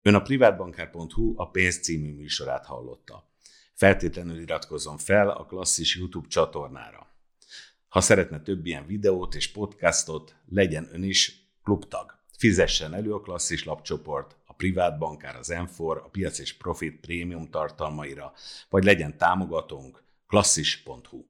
Ön 0.02 0.14
a 0.14 0.22
privátbankár.hu 0.22 1.32
a 1.36 1.50
pénz 1.50 1.80
című 1.80 2.14
műsorát 2.14 2.66
hallotta. 2.66 3.30
Feltétlenül 3.74 4.38
iratkozzon 4.38 4.98
fel 4.98 5.28
a 5.28 5.44
klasszis 5.44 5.96
YouTube 5.96 6.28
csatornára. 6.28 7.14
Ha 7.88 8.00
szeretne 8.00 8.40
több 8.40 8.66
ilyen 8.66 8.86
videót 8.86 9.34
és 9.34 9.52
podcastot, 9.52 10.36
legyen 10.48 10.88
ön 10.92 11.02
is 11.02 11.50
klubtag. 11.62 12.15
Fizessen 12.38 12.94
elő 12.94 13.14
a 13.14 13.20
klasszis 13.20 13.64
lapcsoport, 13.64 14.36
a 14.46 14.52
privát 14.52 14.98
bankár, 14.98 15.36
az 15.36 15.50
Enfor, 15.50 15.96
a 16.04 16.08
piac 16.08 16.38
és 16.38 16.56
profit 16.56 17.00
prémium 17.00 17.50
tartalmaira, 17.50 18.32
vagy 18.68 18.84
legyen 18.84 19.18
támogatónk 19.18 20.02
klasszis.hu. 20.26 21.26